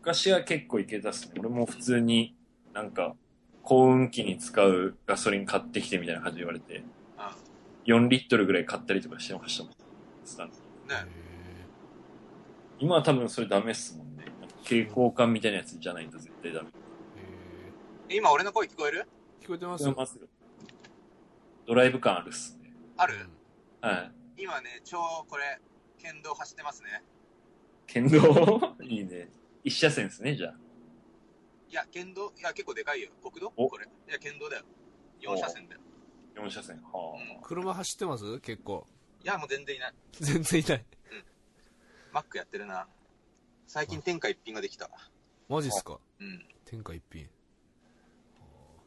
[0.00, 1.34] 昔は結構いけたっすね。
[1.38, 2.36] 俺も普通に
[2.72, 3.14] なんか、
[3.62, 6.84] 幸運期に使うガソリン買ってきてみたいな感じで言われて、
[7.86, 9.72] う4リットルぐらい買ったりとかしてましたもん。
[10.24, 11.06] スタンドね。
[12.78, 14.24] 今は多分それダメっすもんね。
[14.64, 16.68] 蛍光管みたいなやつじゃないと絶対ダメ。
[18.10, 19.06] へ今俺の声聞こえる？
[19.40, 19.94] ー聞こえてますよ。
[21.66, 22.74] ドライブ感あるっすね。
[22.98, 23.14] ある、
[23.80, 24.42] はい。
[24.42, 25.60] 今ね、超これ、
[25.98, 27.02] 県道走ってますね。
[27.86, 28.76] 県道？
[28.82, 29.30] いいね。
[29.62, 30.56] 一車線ですね、じゃあ。
[31.68, 33.10] いや、県道、いや、結構でかいよ。
[33.22, 33.52] 国道？
[33.56, 33.86] おこれ。
[33.86, 34.64] いや、県道だよ。
[35.20, 35.80] 4車線だよ。
[36.36, 36.82] 4車線。
[36.82, 37.42] はうん。
[37.42, 38.40] 車走ってます？
[38.40, 38.86] 結構。
[39.22, 39.94] いや、もう全然いない。
[40.12, 40.84] 全然いない。
[42.12, 42.86] マックやってるな。
[43.66, 44.88] 最近天下一品ができた。
[45.48, 45.98] マジっすか？
[46.20, 46.46] うん。
[46.64, 47.28] 天下一品。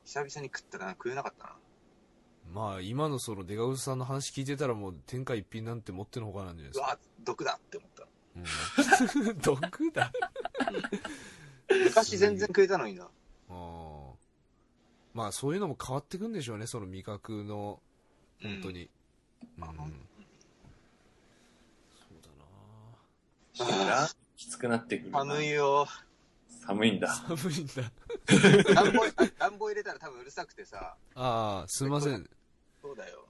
[0.05, 1.57] 久々に食ったらな食えなかったな。
[2.53, 6.86] まあ、今のそのデカウスさんの話聞いてたらもう天下一品なんて持ってのほかなんじゃないですか。
[6.86, 7.96] うわ、毒だって思った。
[8.38, 10.12] うん、毒だ。
[11.69, 13.04] 昔全然食えたのにな。
[13.04, 13.08] あ
[13.50, 13.97] あ。
[15.13, 17.82] まあ、そういうのも変わってくんでしょうね、その味覚の、
[18.41, 18.89] 本当に。
[19.58, 19.63] うん。
[19.63, 19.67] あ
[23.54, 25.19] そうだなきつくなってくるな。
[25.19, 25.88] 寒いよ。
[26.67, 27.08] 寒いんだ。
[27.08, 27.91] 寒いんだ。
[28.73, 30.95] 暖房、あ暖房入れたら多分うるさくてさ。
[31.15, 32.30] ああ、すいません。
[32.82, 33.26] そうだよ。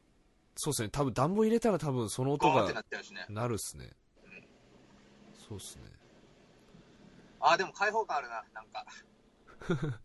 [0.57, 0.89] そうですね。
[0.89, 2.83] 多分暖房入れたら多分その音が。
[3.29, 3.93] なるっすね。
[5.47, 5.83] そうっすね。
[7.39, 8.85] あー、でも開放感あるな、なんか。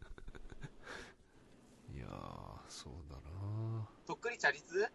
[1.95, 4.89] いやー、そうだなとっくりチャリ通？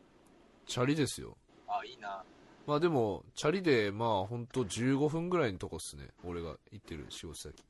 [0.66, 1.38] チャリですよ。
[1.68, 2.24] あー、いいな。
[2.66, 6.08] まあでも、チャリで、まあほんと15分ぐらいのとこっすね。
[6.24, 7.64] 俺が行ってる仕事先。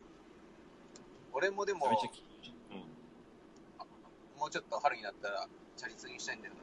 [1.33, 1.91] 俺もでもうん。
[4.39, 6.53] もうちょっと春になったら、チャリ通にしたいんだよ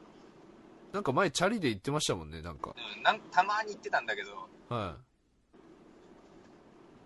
[0.91, 2.73] なんか前チャリで行ってましたもんね、なんか。
[2.75, 2.83] な。
[2.95, 4.97] うん、なんたまに行ってたんだけど、は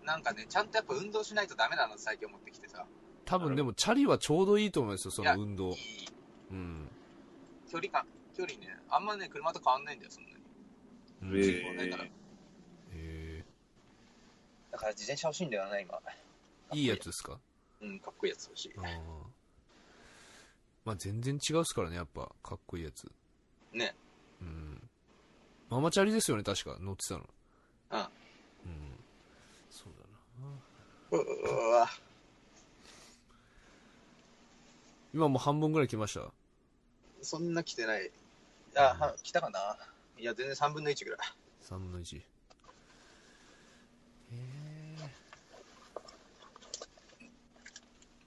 [0.04, 2.82] なんかね、ちゃんとやっぱ運動しないとダメだなって最近思ってきてさ。
[2.82, 2.84] い。
[3.24, 5.76] 多分でもチャリはちょうどいいと思いますよ、その運動いい。
[6.50, 6.90] うん。
[7.70, 10.36] 距離感、距離ね、あんまね、車と変わんないんだよ、そんなに。
[11.44, 12.08] 人口ないからー
[12.92, 13.44] へ
[14.72, 16.00] だから自転車欲しいんだよな、今。
[16.70, 17.38] ーいいやつですか？
[17.80, 18.72] うん、かっこいいやつ欲しい。
[18.76, 18.84] あー
[20.84, 22.32] まあ全然違うっすからね、やっぱ。
[22.42, 23.06] かっこいいやつ。
[23.72, 23.94] ね。
[24.40, 24.90] うん。
[25.68, 26.78] ママチャリですよね、確か。
[26.80, 27.28] 乗ってたの。
[27.90, 27.98] うん。
[28.00, 28.06] うん。
[29.68, 30.48] そうだな。
[31.12, 31.88] ううわ。
[35.12, 36.30] 今もう半分ぐらい来ました？
[37.22, 38.10] そんな来てない。
[38.76, 39.76] あ、は来たかな？
[40.18, 41.18] いや、全然3分の1ぐらい。
[41.64, 42.16] 3分の1。
[42.16, 42.22] へ
[44.32, 45.10] え。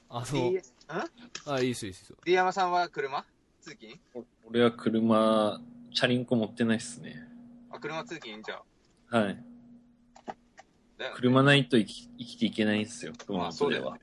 [0.10, 0.63] あの、いいえ
[1.46, 2.17] あ、いいっすよ、いいっすよ。
[2.26, 3.24] D 山さんは車？
[3.62, 3.98] 通勤？
[4.50, 5.62] 俺は車、
[5.93, 7.28] チャリンコ持ってないっすね。
[7.72, 8.43] あ、車通勤？
[8.43, 8.62] じゃ
[9.10, 9.43] はい。
[11.00, 14.02] ね車ないと生き生きていけないんすよ、熊まあそう本ではだよ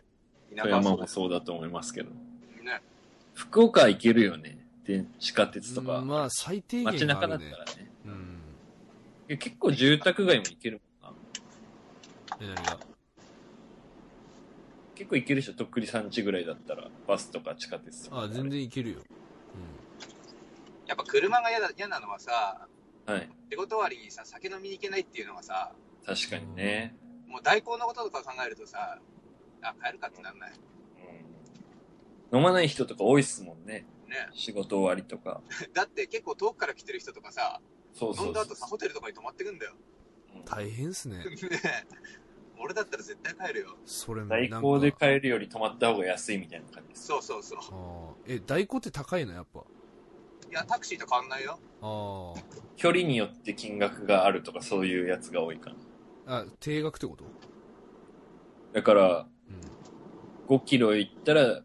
[0.51, 0.57] ね。。
[0.57, 2.11] 田富山もそうだと思いますけど。
[2.11, 2.83] ね。
[3.35, 4.59] 福岡行けるよね。
[4.85, 6.09] で、地下鉄とかうん。
[6.09, 7.37] まあ、最低限街中だ。
[7.37, 7.91] ったらね。
[9.29, 9.39] うん。
[9.39, 11.19] 結構住宅街も行けるもんな。
[12.41, 12.79] え、何が？
[14.97, 16.89] 結構行けるでしょ、とっくり産地ぐらいだったら。
[17.07, 18.23] バスとか地下鉄とか。
[18.23, 18.99] あ、全然いけるよ。
[20.87, 22.67] やっぱ車が嫌だ嫌なのはさ、
[23.07, 23.31] はい。
[23.49, 25.73] 仕事終わりにさ、酒飲みに行けないっていうのがさ、
[26.05, 26.97] 確かにね。
[27.27, 28.99] もう代行のこととか考えるとさ、
[29.63, 30.53] あ、帰るかってなんない。
[32.33, 32.39] うん。
[32.39, 33.87] 飲まない人とか多いっすもんね。
[34.09, 34.29] ね。
[34.33, 35.41] 仕事終わりとか。
[35.73, 37.61] だって結構遠くから来てる人とかさ、
[37.93, 39.75] そうそうそう飲んだ後さ、ホテルとかに泊まってくんだよ。
[40.35, 41.19] うん大変っすね。
[41.25, 41.25] ね
[42.59, 43.77] 俺だったら絶対帰るよ。
[43.85, 44.49] それも代。
[44.49, 47.07] 行で帰るより泊まった方が安いみたいな感じです。
[47.07, 47.59] そうそうそう。
[47.59, 49.33] あーえ、代行って高いの？
[49.33, 49.61] やっぱ。
[49.61, 51.59] いや、タクシーと変わんないよ。
[51.83, 52.35] あ
[52.77, 55.77] 距離によって金額があるとかそういうやつが多いかな。
[56.31, 56.39] あ。
[56.41, 57.25] あ、定額ってこと？
[58.73, 59.27] だから、
[60.49, 60.57] うん。
[60.57, 61.63] 5キロ行ったら、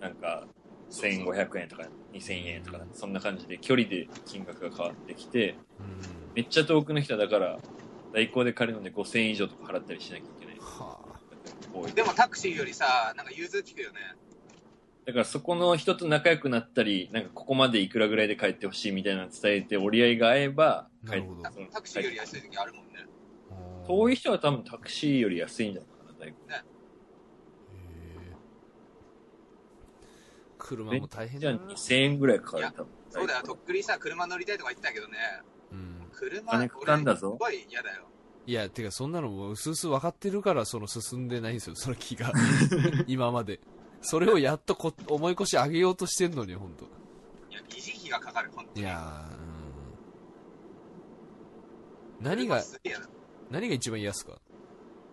[0.00, 0.46] なんか、
[0.90, 6.34] 1500円とか2000円とか、そんな感じで距離で金額が変わってきて、うん。
[6.34, 7.58] めっちゃ遠くの人はだから、
[8.12, 10.56] 代行で借りるので5000円以上とか払ったりしなきゃいけない。
[10.58, 11.06] はあ。
[11.72, 13.98] 多いでもタクシーよりさ、なんか融通聞くよね。
[15.04, 23.04] だからそこの人と仲良くなったり、なんかここまでいくらぐらいで帰ってほしいみたいなの伝えて折り合いが合えば、帰っなるタクシーより安い時あるもんね。
[23.86, 26.36] 遠い人は多分タクシーより安いんじゃないかな、代行。
[26.52, 28.36] へえ
[30.58, 31.72] 車も大変じゃあだな。
[31.72, 32.86] 2000円ぐらいかかる、多分。
[33.10, 35.18] そうだよ、とっくりさ、車乗りたいとか言ってたけどね。
[35.72, 36.06] うん。
[36.12, 38.06] 車、金かかんだぞ俺すごい嫌だよ。
[38.46, 42.32] いや、てかそんなのもう薄々分かってるから、その進んでないんですよ、その気が。
[43.06, 43.60] 今まで。
[44.02, 46.84] それをやっとこ思い越し上げようとしてんのに、ほんと。
[47.50, 48.80] いや、維持費がかかる、本当に。
[48.80, 52.24] いやー、うん。
[52.24, 52.62] 何が
[53.50, 54.32] 何が一番嫌っすか？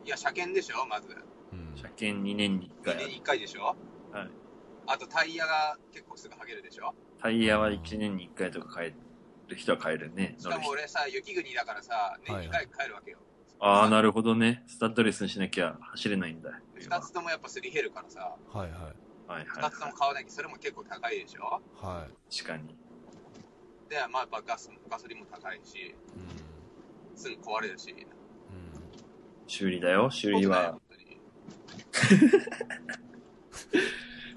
[0.05, 1.07] いや、車検でしょ、まず。
[1.51, 1.77] うん。
[1.77, 3.07] 車検2年に1 2回年。
[3.09, 3.75] に1回でしょ
[4.11, 4.29] はい。
[4.87, 8.95] あとタイヤが結構すぐ剥げるでしょタイヤは1年に1回とか変え
[9.47, 10.35] る人は変えるね。
[10.37, 10.59] し乗る人。
[10.59, 13.19] かも俺さ、雪国だからさ、年2回帰るわけよ。
[13.59, 14.63] ああ、なるほどね。
[14.67, 16.59] スタッドレスにしなきゃ走れないんだ。
[16.77, 18.81] 2つともやっぱすり減るからさ、はいはい。
[19.25, 22.35] はい2つとはも買わなきゃそれも結構高いでしょはい。
[22.35, 22.37] い。
[22.37, 22.75] 確かに。
[23.87, 25.95] で、まあやっぱガスガソリンも高いし、
[27.15, 27.95] うすぐ壊れるし。
[29.53, 30.79] 修理だよ、修理は。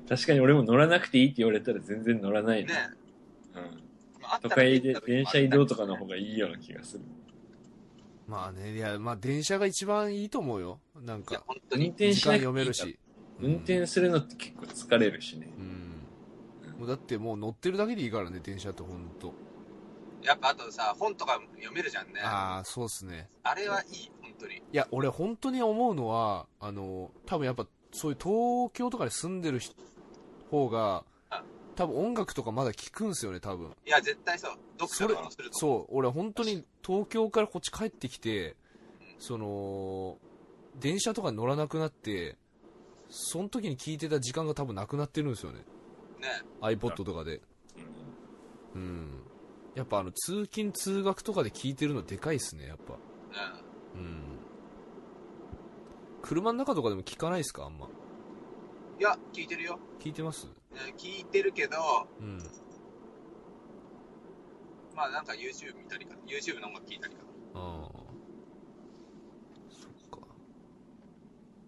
[0.06, 2.74] 確かに俺も乗らなくていいって言われたら全然乗らないね
[3.54, 3.62] な。
[3.62, 3.70] うん。
[4.20, 7.04] まあ都会で電車移動とかの方がいいような気がする。
[8.28, 10.80] まあね、いや、まあ電車が一番いいと思うよ。
[11.00, 11.84] なんか、、運本当に。
[11.84, 12.98] 時間転しな読めるし。
[13.40, 15.48] 運転するのって結構疲れるしね。
[15.58, 16.80] うん。
[16.80, 19.32] もうだってもう乗ってるだけでいいからね、電車ってほんと。
[20.22, 22.20] やっぱあとさ、本とか読めるじゃんね。
[22.20, 23.28] あああ、そうっすね。
[23.54, 24.56] れはいい、本当に。
[24.56, 29.74] いや、俺本当に思うのは、あの、多分やっぱ、そういう東京とかに住んでる人
[30.50, 31.38] 方がうん、
[31.74, 33.74] 多分音楽とかまだ聞くんすよね、多分。
[33.86, 34.50] いや、絶対そう。
[34.78, 35.58] 読書それとかもすると。
[35.58, 38.56] そう、俺本当に東京からこっち帰ってきて、
[39.18, 40.18] その、
[40.78, 42.36] 電車とかに乗らなくなって、
[43.08, 45.60] その時に聞いてた時間が多分なくなってるんですよね。
[46.20, 46.42] ね。
[46.60, 47.40] iPod とかで。
[48.74, 49.22] うん。
[49.74, 52.94] やっぱあの、通勤通学とかで聞いてるのでかいっすね、やっぱ。
[52.94, 53.60] うん。
[53.60, 53.65] うん。
[56.26, 57.86] 車の中とかでも聞かないっすか、あんま。
[58.98, 59.78] いや、聞いてるよ。
[60.00, 60.46] 聞いてます？
[60.46, 60.52] ね
[60.98, 61.76] 聞いてるけど、
[62.20, 62.38] うん。
[64.94, 66.20] まあなんか YouTube 見たりかな。
[66.26, 67.20] YouTube の音楽聞いたりか
[67.54, 67.60] な。
[67.60, 67.90] ああ。
[69.70, 70.26] そっか。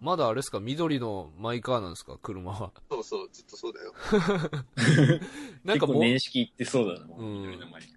[0.01, 0.59] まだあれですか？
[0.61, 2.19] 緑のマイカーなんですか？
[2.21, 2.73] 車は。
[2.91, 3.93] そうそう、ずっとそうだよ。
[4.75, 5.25] 結構
[5.65, 7.89] なんかもう、年式いってそうだな、もううん緑の前に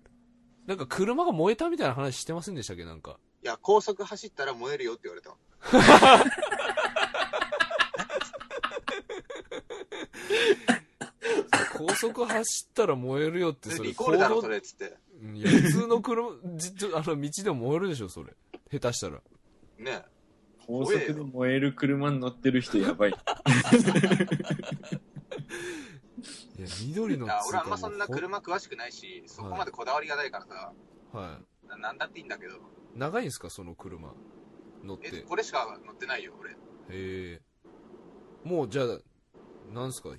[0.68, 2.86] なんか車が燃えたみたいな話してませんでしたっけ？
[2.86, 3.18] なんか。
[3.44, 5.36] いや、高速走ったら燃えるよって言われた。
[11.78, 14.98] 高速走ったら燃えるよってそれリコールだろ、それっつって。
[15.24, 18.34] うんいや普通の車、じあの道でも燃えるでしょ、それ。
[18.72, 19.22] 下手したら。
[19.78, 20.04] ね。
[20.66, 23.12] 高速で燃える車に乗ってる人やばい。
[23.12, 23.20] いや、
[26.88, 30.74] 緑のいや、俺あんまそんな車詳しくないし、そこまでこだわりがないからさ、
[31.14, 32.56] はななんだっていいんだけど。
[32.56, 32.60] い。
[32.96, 34.14] 長いんですか、その車。
[34.84, 35.22] 乗って。
[35.22, 36.56] これしか乗ってないよ、俺。
[36.90, 37.42] え。
[38.44, 39.00] もう、じゃあ、
[39.74, 40.18] なんすか、5、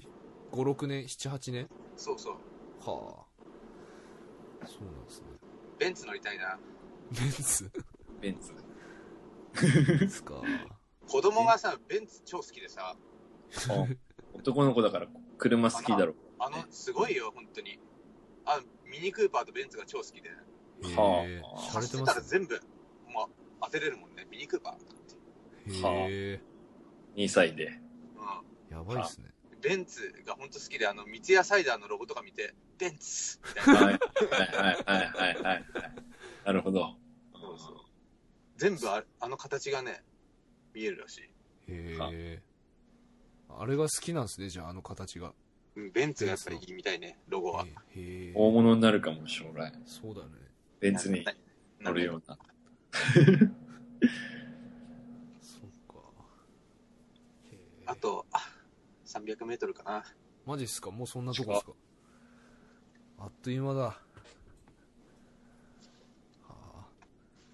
[0.53, 1.69] 6年、7、8年？
[1.97, 2.35] そうそう。
[2.81, 3.27] は
[4.63, 4.67] あ。
[4.67, 5.27] そうなんですね。
[5.79, 6.59] ベンツ乗りたいな。
[7.11, 7.71] ベンツ？
[8.21, 8.55] ベンツ。
[9.99, 10.35] ですか。
[11.09, 12.97] 子供がさ、ベンツ超好きでさ、
[14.33, 16.15] 男の子だから車好きだろ。
[16.39, 17.79] あの、すごいよ、本当に。
[18.45, 20.31] あ、ミニクーパーとベンツが超好きで。
[20.31, 20.33] へ
[20.85, 21.23] えは
[21.57, 22.63] あ洒落走ってたら全部、まあ、
[23.63, 24.27] 当てれるもんね。
[24.31, 25.73] ミニクーパーとかって。
[25.73, 26.41] へえ
[27.17, 27.67] 2歳で。
[27.69, 29.61] うやばいっすねん。
[29.61, 33.81] ベンツが本当好きで、あの、三ツ矢サイダーのロゴとか見て、ベンツみたいな。
[33.81, 33.85] はい。
[33.85, 34.01] はいは
[34.73, 35.65] いはいはいはい。
[36.45, 36.95] なるほど。
[37.35, 37.77] そうそう
[38.57, 40.03] 全部ああの形がね、
[40.73, 41.21] 見えるらしい。
[41.23, 42.43] へえ
[43.49, 45.33] あれが好きなんですねじゃああの形が
[45.77, 47.65] うんベンツがやっぱりいいみたいね、ロゴは。
[47.65, 49.73] へえ大物になるかも、将来。
[49.87, 50.29] そうだね
[50.81, 51.33] ベンツにな
[51.91, 52.39] 乗るような。
[52.93, 52.99] そ
[55.59, 55.97] っか
[57.51, 58.39] へえあと、あ、
[59.07, 60.05] 300メートルかな。
[60.47, 60.91] マジっすか？
[60.91, 61.73] もうそんなとこっすか？
[63.21, 63.97] あっという間だは
[66.49, 66.87] あ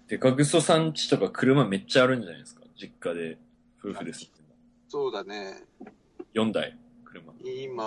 [0.07, 2.63] デカグソさんちとか車めっちゃあるんじゃないですか？
[2.75, 3.37] 実家で
[3.83, 4.39] 夫婦ですって
[4.87, 5.63] そうだね。
[6.33, 6.75] 4台
[7.05, 7.31] 車。
[7.43, 7.77] 今、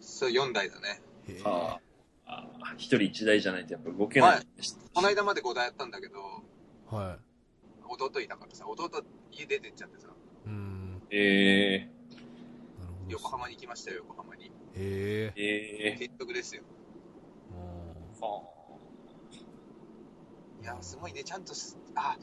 [0.00, 1.02] そう、4台だね。
[1.26, 1.80] へえはあ。
[2.26, 4.30] ああ、一人一台じゃないとやっぱ動けない。
[4.36, 4.46] はい
[4.94, 6.20] この間まで5台やったんだけど、
[6.88, 7.18] は
[7.88, 10.10] 弟いたからさ、弟家出てっちゃってさ、い
[10.46, 11.02] うん。
[11.10, 11.90] え。
[12.78, 13.10] なるほど。
[13.10, 14.46] 横浜に行きましたよ、横浜に。
[14.46, 15.32] へえ。
[15.36, 15.96] ー、え。
[15.98, 16.62] 結局ですよ。
[18.20, 18.42] ー、は
[20.62, 22.16] いや、すごいね、ちゃんとす、あ、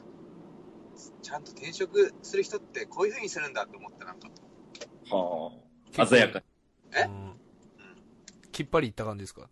[1.22, 4.28] ちゃんと転職する人ってこういう風にするんだって思った、なんか。
[5.10, 5.52] あ、は
[5.98, 6.06] あ。
[6.06, 6.44] 鮮やかに。
[6.94, 7.02] え？
[7.04, 7.32] うん。
[8.50, 9.48] きっぱりいった感じですか？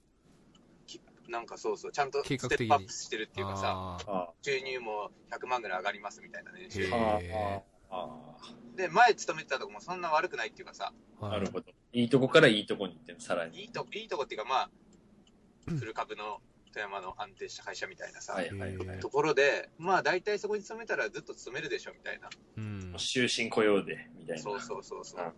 [1.30, 3.98] なんかそうそう、ちゃんとステップアップしてるっていうかさ、
[4.42, 6.90] 収入も100万ぐらい上がりますみたいな年収
[8.76, 11.66] で、前勤めてたとこもそんな悪くないっていうかさ、ないるほど。
[11.92, 13.60] いいとこからいいとこに行ってんのさらに。
[13.60, 14.70] いいといいとこっていうか、まあ、
[15.66, 16.40] フル株の
[16.72, 19.00] 富山の安定した会社みたいなさ、はいはいはいへ。
[19.00, 22.28] ところで、まあ大体そこに勤めたらずっと勤めるでしょみたいな。
[22.56, 24.42] うん終身雇用で、みたいな。
[24.42, 25.32] そうそうそうそううん。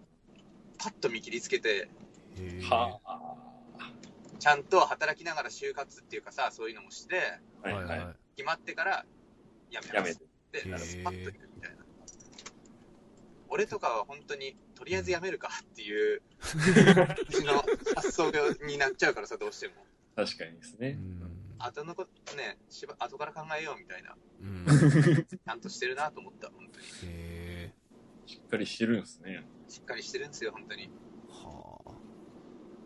[0.79, 1.89] パッと見切りつけて、
[2.69, 3.42] はあ。
[4.43, 8.17] ちゃんと働きながら就活っていうかさ、そういうのもして、はいはい。
[8.35, 9.07] 決まってから
[9.71, 10.21] 辞めます
[10.53, 11.03] やめて。
[11.05, 11.85] パッと行くみたいな。
[13.51, 17.63] 俺とかは本当に、とりあえず辞めるかっていう、うちの
[17.95, 18.33] 発想
[18.67, 19.75] になっちゃうからさ、どうしても。
[20.17, 20.99] 確かにですね。
[20.99, 21.29] うん
[21.61, 24.17] 後のことね、しば後から考えようみたいな。
[24.43, 26.87] うんちゃんとしてるなと思った、本当に。
[26.87, 27.73] へえ
[28.27, 29.47] しっかりしてるんですね。
[29.69, 30.91] しっかりしてるんですよ、本当に。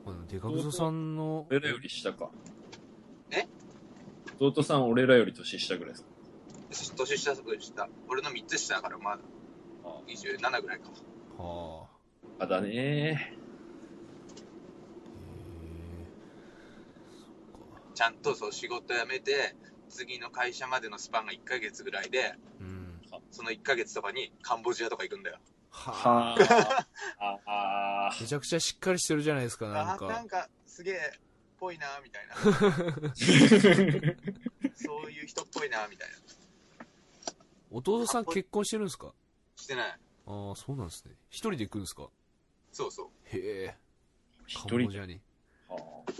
[0.06, 2.30] はあまあデカグソさんの俺らより下か。
[3.30, 3.46] え？
[4.38, 6.08] 弟さん俺らより年下ぐらいですか？
[6.96, 7.88] 年下、年下。
[8.08, 9.22] 俺の3つ下だから、まだ。
[9.84, 10.90] あ27ぐらいか。
[11.38, 11.86] は
[12.38, 12.44] あ。
[12.44, 13.36] あだね。
[17.94, 19.56] ちゃんとそう仕事辞めて、
[19.88, 23.00] 次の会社までのスパンが1ヶ月ぐらいで、うん。
[23.30, 25.38] その1ヶ月とかにカンボジアとか行くんだよ。
[25.76, 26.86] はは
[27.20, 27.36] あ。
[27.46, 31.12] ああめちゃくちゃしっかりしてるじゃないですかなんあーなんかかすげえ、
[31.58, 32.34] ぽいな、みたいな。
[34.74, 36.16] そういう人っぽいな、みたいな。
[37.70, 39.12] 弟さん結婚してるんですか？
[39.56, 39.98] してない。
[40.28, 42.08] ああそうなんですね一人で行くんですか？
[42.72, 43.08] そうそう。
[43.36, 43.76] へえ
[44.46, 44.92] 一カンボ人で。
[44.94, 45.20] ジアに
[45.68, 46.12] はあ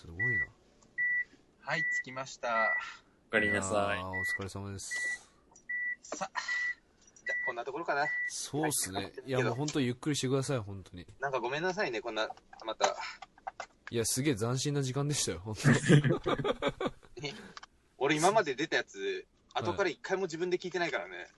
[0.00, 0.46] すごいな
[1.64, 2.48] はい、着きました。
[3.28, 4.00] おかえりなさい。
[4.02, 5.30] お疲れ様です
[6.02, 6.40] さあ
[7.44, 8.06] こんなところかな。
[8.28, 8.96] そうっすね。
[8.96, 9.12] はい。
[9.26, 11.06] いやもう本当ゆっくりしてください本当に。
[11.20, 12.28] なんかごめんなさいね、こんな、
[12.64, 12.96] また。
[13.90, 15.54] いやすげえ斬新な時間でしたよ本
[17.98, 21.28] 俺今まで出たやつ、後から一回も自分で聞いてないからね。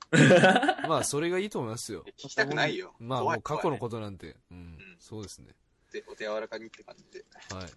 [0.83, 2.05] 当 まあそれがいいと思いますよ。
[2.17, 2.95] 聞きたくないよ。
[3.01, 4.37] まあもう過去のことなんて。
[4.51, 4.57] うん。
[4.77, 4.97] ん。
[5.01, 5.55] そうですね。
[5.93, 7.25] でお手柔らかにって感じで。
[7.55, 7.71] はい。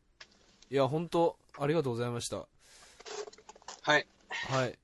[0.70, 2.48] いや本当ありがとうございました。
[3.82, 4.08] はい。
[4.30, 4.80] はい。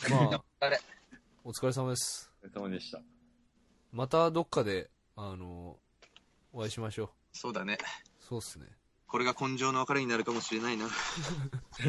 [0.10, 0.44] まあ。
[1.44, 3.00] お疲れ様ですれ様でした。
[3.92, 5.76] またどっかであの
[6.52, 7.08] お会いしましょう。
[7.32, 7.78] そうだね。
[8.20, 8.66] そうっすね。
[9.06, 10.88] これが根性の別れになるかもしれないな。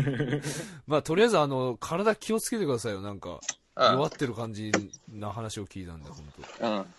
[0.86, 3.02] まあとりあえずあの体気をつけてくださいよ。
[3.02, 3.40] なんか
[3.76, 4.72] あ弱ってる感じ
[5.10, 6.94] な話を聞いたんで本当うん。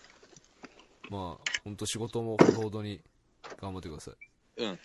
[1.11, 3.01] まあ本当仕事もほどほどに
[3.61, 4.65] 頑張ってください。
[4.65, 4.79] うん。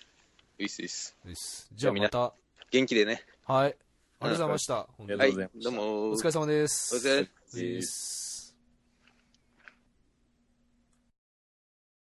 [0.60, 1.18] いいっすいいっす。
[1.26, 1.70] です。
[1.74, 2.34] じゃあまた。
[2.72, 3.26] 元気でね。
[3.46, 3.76] はい。
[4.20, 4.88] ありがとうございました。
[4.98, 5.22] 本当に。
[5.22, 6.96] ありがとうございどうもお疲れ様です。
[6.96, 8.23] お疲れです